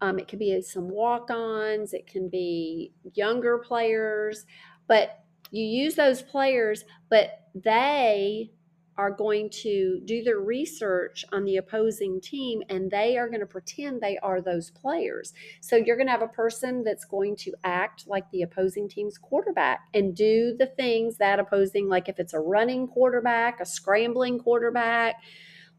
Um, 0.00 0.18
it 0.18 0.26
could 0.26 0.38
be 0.38 0.60
some 0.62 0.88
walk-ons. 0.88 1.92
It 1.92 2.06
can 2.06 2.28
be 2.28 2.92
younger 3.14 3.58
players, 3.58 4.46
but 4.88 5.24
you 5.50 5.64
use 5.64 5.94
those 5.94 6.22
players, 6.22 6.84
but 7.08 7.46
they 7.54 8.50
are 8.98 9.10
going 9.10 9.48
to 9.48 10.00
do 10.04 10.22
their 10.22 10.40
research 10.40 11.24
on 11.32 11.44
the 11.44 11.56
opposing 11.56 12.20
team 12.20 12.62
and 12.68 12.90
they 12.90 13.16
are 13.16 13.28
going 13.28 13.40
to 13.40 13.46
pretend 13.46 14.00
they 14.00 14.18
are 14.18 14.40
those 14.40 14.70
players. 14.70 15.32
So 15.60 15.76
you're 15.76 15.96
going 15.96 16.08
to 16.08 16.12
have 16.12 16.22
a 16.22 16.28
person 16.28 16.84
that's 16.84 17.04
going 17.04 17.36
to 17.36 17.52
act 17.64 18.06
like 18.06 18.30
the 18.30 18.42
opposing 18.42 18.88
team's 18.88 19.16
quarterback 19.16 19.80
and 19.94 20.14
do 20.14 20.54
the 20.58 20.66
things 20.66 21.16
that 21.18 21.40
opposing, 21.40 21.88
like 21.88 22.08
if 22.08 22.18
it's 22.18 22.34
a 22.34 22.40
running 22.40 22.86
quarterback, 22.86 23.60
a 23.60 23.66
scrambling 23.66 24.38
quarterback, 24.38 25.16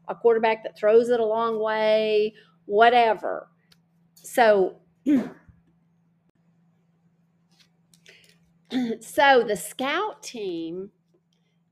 a 0.08 0.14
quarterback 0.14 0.64
that 0.64 0.76
throws 0.76 1.08
it 1.08 1.20
a 1.20 1.24
long 1.24 1.60
way, 1.60 2.34
whatever. 2.66 3.48
So, 4.14 4.76
so 5.06 5.30
the 9.46 9.56
scout 9.56 10.22
team 10.22 10.90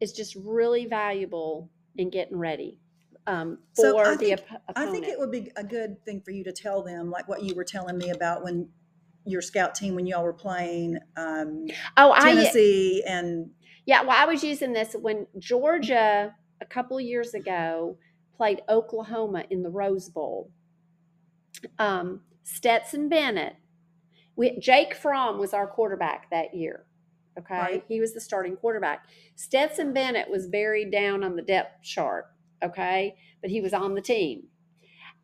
is 0.03 0.13
just 0.13 0.35
really 0.37 0.87
valuable 0.87 1.71
in 1.97 2.11
getting 2.11 2.37
ready 2.37 2.79
um, 3.27 3.59
for 3.77 3.83
So 3.87 3.99
I 3.99 4.11
the 4.17 4.17
think- 4.17 4.41
op- 4.53 4.77
I 4.77 4.87
think 4.91 5.07
it 5.07 5.19
would 5.19 5.31
be 5.31 5.51
a 5.57 5.65
good 5.65 6.05
thing 6.05 6.21
for 6.25 6.33
you 6.33 6.43
to 6.45 6.53
tell 6.53 6.83
them, 6.83 7.11
like 7.11 7.29
what 7.29 7.43
you 7.43 7.55
were 7.55 7.65
telling 7.65 7.97
me 7.97 8.11
about 8.11 8.43
when 8.43 8.69
your 9.25 9.41
scout 9.41 9.75
team, 9.77 9.95
when 9.95 10.07
y'all 10.07 10.25
were 10.25 10.33
playing 10.33 10.99
um, 11.17 11.67
oh, 11.97 12.13
I 12.13 12.35
Tennessee 12.35 13.05
and 13.07 13.51
yeah. 13.87 14.03
Well, 14.03 14.17
I 14.17 14.25
was 14.27 14.43
using 14.43 14.73
this 14.73 14.95
when 15.01 15.27
Georgia 15.39 16.35
a 16.61 16.65
couple 16.67 16.97
of 16.99 17.05
years 17.05 17.35
ago 17.35 17.97
played 18.37 18.61
Oklahoma 18.69 19.45
in 19.51 19.63
the 19.63 19.71
Rose 19.71 20.09
Bowl. 20.09 20.51
Um, 21.79 22.23
Stetson 22.43 23.09
Bennett 23.09 23.55
We, 24.35 24.59
Jake 24.59 24.95
Fromm 24.95 25.39
was 25.39 25.53
our 25.55 25.67
quarterback 25.69 26.29
that 26.31 26.55
year. 26.55 26.87
Okay. 27.39 27.59
Right. 27.59 27.85
He 27.89 28.01
was 28.01 28.13
the 28.15 28.21
starting 28.21 28.57
quarterback. 28.57 29.07
Stetson 29.37 29.93
Bennett 29.93 30.31
was 30.31 30.49
buried 30.49 30.91
down 30.91 31.25
on 31.25 31.37
the 31.37 31.43
depth 31.43 31.83
chart. 31.83 32.27
Okay. 32.63 33.17
But 33.41 33.51
he 33.51 33.61
was 33.61 33.73
on 33.73 33.95
the 33.95 34.03
team. 34.03 34.45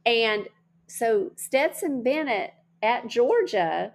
And 0.07 0.49
so 0.87 1.33
Stetson 1.37 2.03
Bennett 2.03 2.53
at 2.83 3.09
Georgia 3.09 3.93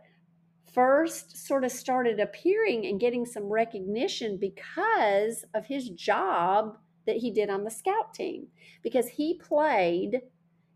first 0.74 1.46
sort 1.46 1.64
of 1.64 1.72
started 1.72 2.20
appearing 2.20 2.86
and 2.86 3.00
getting 3.00 3.26
some 3.26 3.46
recognition 3.46 4.38
because 4.38 5.46
of 5.54 5.66
his 5.66 5.90
job 5.90 6.78
that 7.06 7.18
he 7.18 7.32
did 7.32 7.50
on 7.50 7.64
the 7.64 7.72
scout 7.72 8.14
team. 8.14 8.48
Because 8.82 9.08
he 9.08 9.40
played, 9.40 10.22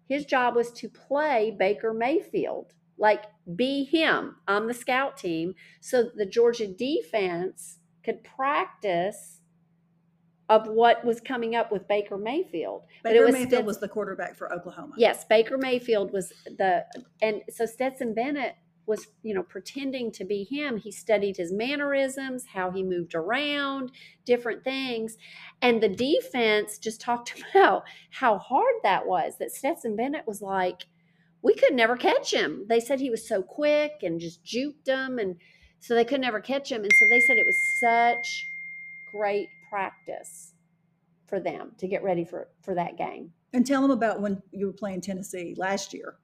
his 0.08 0.26
job 0.26 0.56
was 0.56 0.72
to 0.74 0.90
play 0.90 1.56
Baker 1.58 1.94
Mayfield, 1.94 2.74
like 2.98 3.24
be 3.56 3.84
him 3.86 4.36
on 4.48 4.68
the 4.68 4.74
scout 4.74 5.18
team, 5.18 5.56
so 5.82 6.10
the 6.16 6.26
Georgia 6.26 6.68
defense 6.68 7.80
could 8.04 8.24
practice 8.24 9.42
of 10.50 10.68
what 10.68 11.04
was 11.04 11.20
coming 11.20 11.56
up 11.56 11.72
with 11.72 11.88
Baker 11.88 12.18
Mayfield. 12.18 12.84
But 13.04 13.12
it 13.12 13.16
Baker 13.16 13.26
was 13.26 13.34
Mayfield 13.34 13.50
Stetson- 13.50 13.66
was 13.66 13.80
the 13.80 13.90
quarterback 13.90 14.36
for 14.36 14.52
Oklahoma. 14.54 14.94
Yes, 14.98 15.26
Baker 15.26 15.58
Mayfield 15.58 16.14
was 16.14 16.32
the, 16.46 16.86
and 17.22 17.42
so 17.50 17.66
Stetson 17.66 18.14
Bennett 18.14 18.56
was, 18.86 19.08
you 19.22 19.34
know, 19.34 19.44
pretending 19.44 20.12
to 20.14 20.24
be 20.24 20.46
him. 20.46 20.78
He 20.78 20.92
studied 20.92 21.36
his 21.36 21.52
mannerisms, 21.52 22.46
how 22.54 22.72
he 22.72 22.82
moved 22.82 23.14
around, 23.14 23.92
different 24.24 24.64
things. 24.64 25.18
And 25.62 25.84
the 25.84 25.90
defense 25.90 26.78
just 26.78 27.02
talked 27.02 27.44
about 27.52 27.84
how 28.12 28.38
hard 28.38 28.76
that 28.84 29.06
was. 29.06 29.38
That 29.40 29.52
Stetson 29.52 29.98
Bennett 29.98 30.26
was 30.26 30.42
like, 30.42 30.86
we 31.48 31.56
could 31.56 31.74
never 31.74 31.96
catch 31.96 32.34
him. 32.34 32.66
They 32.68 32.82
said 32.82 33.00
he 33.00 33.10
was 33.10 33.26
so 33.26 33.42
quick 33.42 34.04
and 34.04 34.20
just 34.20 34.44
juked 34.44 34.84
them. 34.84 35.18
And 35.18 35.38
so 35.80 35.96
they 35.96 36.04
could 36.04 36.20
never 36.20 36.42
catch 36.42 36.70
him. 36.70 36.84
And 36.84 36.92
so 36.94 37.08
they 37.08 37.22
said 37.22 37.38
it 37.38 37.46
was 37.46 37.80
such 37.80 38.46
great 39.14 39.48
practice 39.70 40.56
for 41.26 41.40
them 41.40 41.72
to 41.78 41.88
get 41.88 42.04
ready 42.04 42.26
for, 42.26 42.50
for 42.62 42.76
that 42.76 42.98
game. 42.98 43.32
And 43.54 43.66
tell 43.66 43.82
them 43.82 43.92
about 43.92 44.20
when 44.20 44.44
you 44.52 44.68
were 44.68 44.74
playing 44.74 45.00
Tennessee 45.00 45.56
last 45.58 45.94
year. 45.94 46.16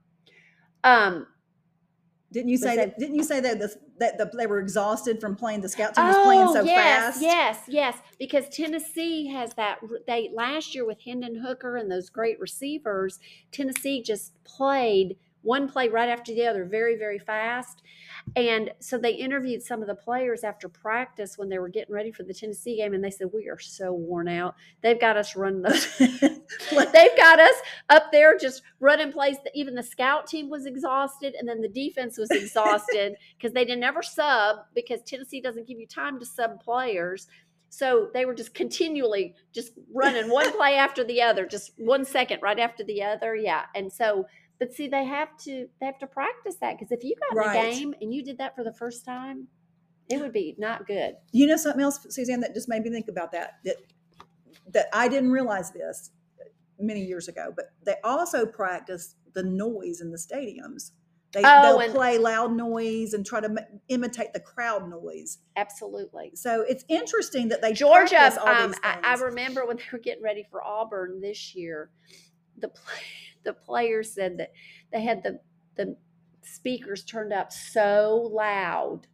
Um, 0.83 1.27
Didn't 2.33 2.49
you 2.49 2.57
say 2.57 2.75
that-? 2.75 2.97
Didn't 2.97 3.15
you 3.15 3.23
say 3.23 3.39
that 3.39 3.59
the, 3.59 3.73
that 3.99 4.17
the, 4.17 4.29
they 4.35 4.47
were 4.47 4.59
exhausted 4.59 5.21
from 5.21 5.35
playing 5.35 5.61
the 5.61 5.69
scout 5.69 5.95
team 5.95 6.05
was 6.05 6.15
oh, 6.17 6.23
playing 6.23 6.47
so 6.47 6.61
Oh, 6.61 6.63
yes, 6.63 7.05
fast? 7.05 7.21
Yes, 7.21 7.59
yes, 7.67 7.97
because 8.19 8.49
Tennessee 8.49 9.27
has 9.27 9.53
that. 9.53 9.79
They 10.07 10.31
last 10.33 10.73
year 10.73 10.85
with 10.85 11.01
Hendon 11.05 11.35
Hooker 11.45 11.77
and 11.77 11.91
those 11.91 12.09
great 12.09 12.39
receivers, 12.39 13.19
Tennessee 13.51 14.01
just 14.01 14.33
played 14.43 15.15
one 15.43 15.69
play 15.69 15.89
right 15.89 16.09
after 16.09 16.33
the 16.33 16.45
other, 16.45 16.65
very, 16.65 16.95
very 16.95 17.19
fast. 17.19 17.83
And 18.35 18.71
so 18.79 18.97
they 18.97 19.11
interviewed 19.11 19.61
some 19.61 19.81
of 19.81 19.87
the 19.87 19.95
players 19.95 20.43
after 20.43 20.69
practice 20.69 21.37
when 21.37 21.49
they 21.49 21.59
were 21.59 21.69
getting 21.69 21.93
ready 21.93 22.11
for 22.11 22.23
the 22.23 22.33
Tennessee 22.33 22.77
game, 22.77 22.93
and 22.93 23.03
they 23.03 23.11
said, 23.11 23.27
"We 23.33 23.49
are 23.49 23.59
so 23.59 23.93
worn 23.93 24.27
out. 24.27 24.55
They've 24.81 24.99
got 24.99 25.17
us 25.17 25.35
running 25.35 25.61
those." 25.61 25.97
They've 25.97 27.17
got 27.17 27.39
us 27.39 27.55
up 27.89 28.11
there 28.11 28.37
just 28.37 28.61
running 28.79 29.11
plays. 29.11 29.37
that 29.43 29.51
Even 29.55 29.75
the 29.75 29.83
scout 29.83 30.27
team 30.27 30.49
was 30.49 30.65
exhausted, 30.65 31.35
and 31.37 31.47
then 31.47 31.61
the 31.61 31.67
defense 31.67 32.17
was 32.17 32.31
exhausted 32.31 33.15
because 33.37 33.53
they 33.53 33.65
didn't 33.65 33.83
ever 33.83 34.01
sub 34.01 34.57
because 34.73 35.01
Tennessee 35.03 35.41
doesn't 35.41 35.67
give 35.67 35.79
you 35.79 35.87
time 35.87 36.19
to 36.19 36.25
sub 36.25 36.61
players. 36.61 37.27
So 37.69 38.09
they 38.13 38.25
were 38.25 38.35
just 38.35 38.53
continually 38.53 39.35
just 39.51 39.73
running 39.91 40.29
one 40.29 40.55
play 40.55 40.75
after 40.75 41.03
the 41.03 41.23
other, 41.23 41.45
just 41.47 41.71
one 41.77 42.05
second 42.05 42.39
right 42.41 42.59
after 42.59 42.83
the 42.83 43.03
other. 43.03 43.35
Yeah, 43.35 43.63
and 43.75 43.91
so. 43.91 44.25
But 44.59 44.73
see, 44.73 44.87
they 44.87 45.05
have 45.05 45.35
to 45.39 45.67
they 45.79 45.85
have 45.85 45.99
to 45.99 46.07
practice 46.07 46.55
that 46.61 46.77
because 46.77 46.91
if 46.91 47.03
you 47.03 47.15
got 47.31 47.43
in 47.43 47.49
a 47.49 47.71
game 47.71 47.93
and 48.01 48.13
you 48.13 48.23
did 48.23 48.37
that 48.37 48.55
for 48.55 48.63
the 48.63 48.73
first 48.73 49.05
time, 49.05 49.47
it 50.09 50.19
would 50.19 50.33
be 50.33 50.55
not 50.57 50.87
good. 50.87 51.15
You 51.31 51.47
know 51.47 51.57
something 51.57 51.81
else, 51.81 51.99
Suzanne, 52.09 52.39
that 52.41 52.53
just 52.53 52.69
made 52.69 52.83
me 52.83 52.89
think 52.89 53.07
about 53.07 53.31
that. 53.31 53.59
That 53.65 53.77
that 54.73 54.87
I 54.93 55.07
didn't 55.07 55.31
realize 55.31 55.71
this 55.71 56.11
many 56.79 57.01
years 57.01 57.27
ago, 57.27 57.53
but 57.55 57.65
they 57.85 57.95
also 58.03 58.45
practice 58.45 59.15
the 59.33 59.43
noise 59.43 60.01
in 60.01 60.11
the 60.11 60.17
stadiums. 60.17 60.91
They, 61.33 61.41
Oh, 61.43 61.79
they'll 61.79 61.91
play 61.91 62.19
loud 62.19 62.55
noise 62.55 63.13
and 63.13 63.25
try 63.25 63.41
to 63.41 63.49
ma- 63.49 63.61
imitate 63.87 64.33
the 64.33 64.39
crowd 64.39 64.87
noise. 64.87 65.39
Absolutely. 65.55 66.31
So 66.35 66.63
it's 66.67 66.85
interesting 66.87 67.49
that 67.49 67.61
they 67.61 67.73
Georgia, 67.73 68.25
um, 68.45 68.67
these 68.67 68.79
I, 68.83 68.99
I 69.03 69.15
remember 69.15 69.65
when 69.65 69.77
they 69.77 69.83
were 69.91 69.97
getting 69.97 70.23
ready 70.23 70.45
for 70.51 70.63
Auburn 70.63 71.21
this 71.21 71.55
year, 71.55 71.89
the 72.59 72.71
the 73.43 73.53
players 73.53 74.13
said 74.13 74.37
that 74.37 74.51
they 74.91 75.01
had 75.01 75.23
the 75.23 75.39
the 75.75 75.95
speakers 76.41 77.03
turned 77.03 77.33
up 77.33 77.51
so 77.51 78.29
loud 78.33 79.07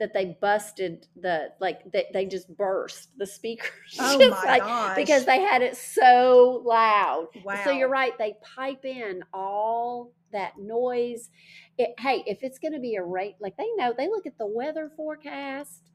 that 0.00 0.12
they 0.12 0.36
busted 0.40 1.06
the 1.20 1.52
like 1.60 1.80
they, 1.92 2.06
they 2.12 2.26
just 2.26 2.54
burst 2.56 3.10
the 3.16 3.26
speakers 3.26 3.96
oh 3.98 4.18
my 4.30 4.44
like- 4.44 4.62
gosh! 4.62 4.96
because 4.96 5.24
they 5.24 5.40
had 5.40 5.62
it 5.62 5.76
so 5.76 6.62
loud. 6.64 7.28
wow. 7.44 7.60
So 7.64 7.70
you're 7.70 7.88
right. 7.88 8.16
They 8.18 8.34
pipe 8.42 8.84
in 8.84 9.22
all 9.32 10.12
that 10.32 10.58
noise. 10.58 11.30
It, 11.78 11.94
hey, 11.98 12.24
if 12.26 12.42
it's 12.42 12.58
going 12.58 12.72
to 12.72 12.80
be 12.80 12.96
a 12.96 13.02
rain, 13.02 13.34
like 13.40 13.56
they 13.56 13.68
know, 13.76 13.94
they 13.96 14.08
look 14.08 14.26
at 14.26 14.36
the 14.36 14.46
weather 14.46 14.90
forecast. 14.96 15.90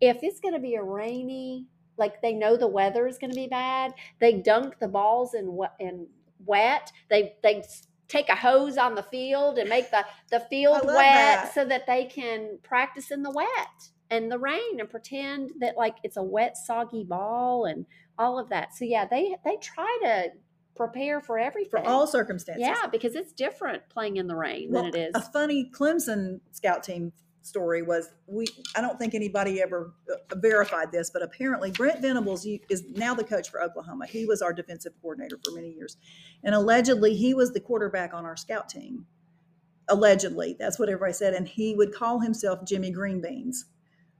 If 0.00 0.18
it's 0.22 0.40
going 0.40 0.54
to 0.54 0.60
be 0.60 0.76
a 0.76 0.82
rainy, 0.82 1.66
like 2.00 2.20
they 2.20 2.32
know 2.32 2.56
the 2.56 2.66
weather 2.66 3.06
is 3.06 3.18
going 3.18 3.30
to 3.30 3.36
be 3.36 3.46
bad, 3.46 3.92
they 4.18 4.32
dunk 4.32 4.80
the 4.80 4.88
balls 4.88 5.34
in 5.34 5.54
wet. 5.54 5.74
In 5.78 6.08
wet. 6.44 6.90
They 7.08 7.34
they 7.42 7.62
take 8.08 8.28
a 8.28 8.34
hose 8.34 8.76
on 8.76 8.96
the 8.96 9.02
field 9.04 9.58
and 9.58 9.68
make 9.68 9.90
the 9.90 10.04
the 10.30 10.40
field 10.40 10.80
wet 10.84 10.96
that. 10.96 11.54
so 11.54 11.64
that 11.64 11.86
they 11.86 12.06
can 12.06 12.58
practice 12.62 13.10
in 13.12 13.22
the 13.22 13.30
wet 13.30 13.90
and 14.10 14.30
the 14.30 14.38
rain 14.38 14.80
and 14.80 14.90
pretend 14.90 15.50
that 15.60 15.76
like 15.76 15.96
it's 16.02 16.16
a 16.16 16.22
wet 16.22 16.56
soggy 16.56 17.04
ball 17.04 17.66
and 17.66 17.86
all 18.18 18.38
of 18.38 18.48
that. 18.48 18.74
So 18.74 18.84
yeah, 18.84 19.06
they 19.06 19.36
they 19.44 19.56
try 19.62 19.98
to 20.02 20.30
prepare 20.76 21.20
for 21.20 21.38
everything. 21.38 21.70
for 21.82 21.88
all 21.88 22.06
circumstances. 22.06 22.62
yeah, 22.66 22.86
because 22.90 23.14
it's 23.14 23.32
different 23.32 23.82
playing 23.90 24.16
in 24.16 24.26
the 24.26 24.36
rain 24.36 24.68
Well, 24.70 24.84
than 24.84 24.94
it 24.94 25.08
is. 25.08 25.14
A 25.14 25.20
funny 25.20 25.70
Clemson 25.70 26.40
scout 26.52 26.82
team 26.82 27.12
story 27.42 27.82
was 27.82 28.10
we. 28.26 28.46
I 28.76 28.80
don't 28.80 28.98
think 28.98 29.14
anybody 29.14 29.62
ever 29.62 29.94
uh, 30.10 30.36
verified 30.36 30.92
this, 30.92 31.10
but 31.10 31.22
apparently 31.22 31.70
Brent 31.70 32.00
Venables 32.00 32.46
is 32.68 32.84
now 32.90 33.14
the 33.14 33.24
coach 33.24 33.50
for 33.50 33.62
Oklahoma. 33.62 34.06
He 34.06 34.26
was 34.26 34.42
our 34.42 34.52
defensive 34.52 34.92
coordinator 35.00 35.38
for 35.44 35.52
many 35.52 35.72
years, 35.72 35.96
and 36.44 36.54
allegedly 36.54 37.14
he 37.14 37.34
was 37.34 37.52
the 37.52 37.60
quarterback 37.60 38.14
on 38.14 38.24
our 38.24 38.36
scout 38.36 38.68
team. 38.68 39.06
Allegedly, 39.88 40.56
that's 40.58 40.78
what 40.78 40.88
everybody 40.88 41.12
said, 41.12 41.34
and 41.34 41.48
he 41.48 41.74
would 41.74 41.92
call 41.92 42.20
himself 42.20 42.64
Jimmy 42.64 42.92
Greenbeans. 42.92 43.64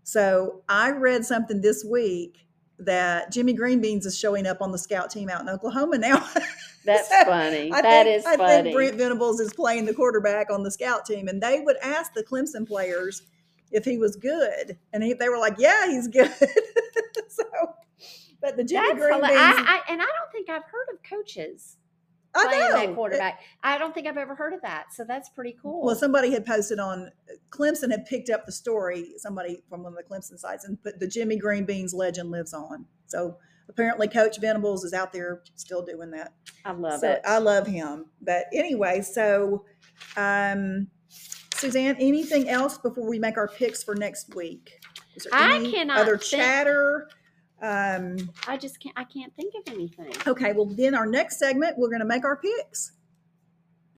So 0.02 0.62
I 0.68 0.90
read 0.90 1.24
something 1.24 1.60
this 1.60 1.84
week 1.84 2.46
that 2.78 3.30
Jimmy 3.30 3.54
Greenbeans 3.56 4.06
is 4.06 4.18
showing 4.18 4.46
up 4.46 4.60
on 4.60 4.72
the 4.72 4.78
scout 4.78 5.10
team 5.10 5.28
out 5.28 5.42
in 5.42 5.48
Oklahoma 5.48 5.98
now. 5.98 6.28
That's 6.84 7.08
funny. 7.08 7.70
I 7.72 7.82
That 7.82 8.04
think, 8.04 8.18
is 8.18 8.26
I 8.26 8.36
funny. 8.36 8.62
think 8.62 8.74
Brent 8.74 8.96
Venables 8.96 9.40
is 9.40 9.52
playing 9.52 9.84
the 9.84 9.94
quarterback 9.94 10.50
on 10.50 10.62
the 10.62 10.70
scout 10.70 11.04
team, 11.04 11.28
and 11.28 11.42
they 11.42 11.60
would 11.60 11.76
ask 11.82 12.12
the 12.14 12.22
Clemson 12.24 12.66
players 12.66 13.22
if 13.70 13.84
he 13.84 13.98
was 13.98 14.16
good, 14.16 14.78
and 14.92 15.02
he, 15.02 15.12
they 15.12 15.28
were 15.28 15.38
like, 15.38 15.54
"Yeah, 15.58 15.86
he's 15.86 16.08
good." 16.08 16.32
so, 17.28 17.44
but 18.40 18.56
the 18.56 18.64
Jimmy 18.64 18.88
That's 18.88 18.98
Green 18.98 19.20
Beans, 19.20 19.32
I, 19.34 19.80
I, 19.86 19.92
and 19.92 20.00
I 20.00 20.06
don't 20.06 20.32
think 20.32 20.48
I've 20.48 20.64
heard 20.64 20.86
of 20.92 21.02
coaches 21.02 21.76
I 22.34 22.44
playing 22.46 22.60
know 22.60 22.72
that 22.72 22.94
quarterback. 22.94 23.40
I 23.62 23.78
don't 23.78 23.92
think 23.92 24.06
I've 24.06 24.16
ever 24.16 24.34
heard 24.34 24.52
of 24.54 24.62
that. 24.62 24.92
So 24.92 25.04
that's 25.04 25.28
pretty 25.30 25.56
cool. 25.60 25.84
Well, 25.84 25.96
somebody 25.96 26.30
had 26.32 26.46
posted 26.46 26.78
on 26.78 27.10
Clemson 27.50 27.90
had 27.90 28.06
picked 28.06 28.30
up 28.30 28.46
the 28.46 28.52
story. 28.52 29.12
Somebody 29.16 29.62
from 29.68 29.82
one 29.82 29.92
of 29.92 29.98
the 29.98 30.04
Clemson 30.04 30.38
sites 30.38 30.64
and 30.64 30.80
put 30.82 31.00
the 31.00 31.08
Jimmy 31.08 31.36
Green 31.36 31.64
Beans 31.64 31.92
legend 31.92 32.30
lives 32.30 32.54
on. 32.54 32.86
So 33.06 33.36
apparently, 33.70 34.08
Coach 34.08 34.38
Venables 34.40 34.84
is 34.84 34.92
out 34.92 35.12
there 35.12 35.42
still 35.56 35.82
doing 35.82 36.10
that. 36.10 36.34
I 36.64 36.72
love 36.72 37.00
so 37.00 37.12
it. 37.12 37.22
I 37.24 37.38
love 37.38 37.66
him. 37.66 38.06
But 38.20 38.44
anyway, 38.52 39.00
so 39.00 39.64
um, 40.16 40.88
Suzanne, 41.54 41.96
anything 41.98 42.48
else 42.48 42.76
before 42.76 43.08
we 43.08 43.18
make 43.18 43.38
our 43.38 43.48
picks 43.48 43.82
for 43.82 43.94
next 43.94 44.34
week? 44.34 44.78
Is 45.16 45.24
there 45.24 45.40
I 45.40 45.56
any 45.56 45.72
cannot 45.72 46.00
other 46.00 46.18
think- 46.18 46.42
chatter? 46.42 47.08
Um, 47.62 48.16
I 48.48 48.56
just 48.56 48.80
can't. 48.80 48.94
I 48.98 49.04
can't 49.04 49.34
think 49.36 49.54
of 49.54 49.72
anything. 49.72 50.12
okay, 50.26 50.52
well 50.54 50.64
then 50.64 50.94
our 50.94 51.04
next 51.06 51.38
segment 51.38 51.76
we're 51.76 51.90
going 51.90 52.00
to 52.00 52.06
make 52.06 52.24
our 52.24 52.36
picks. 52.38 52.92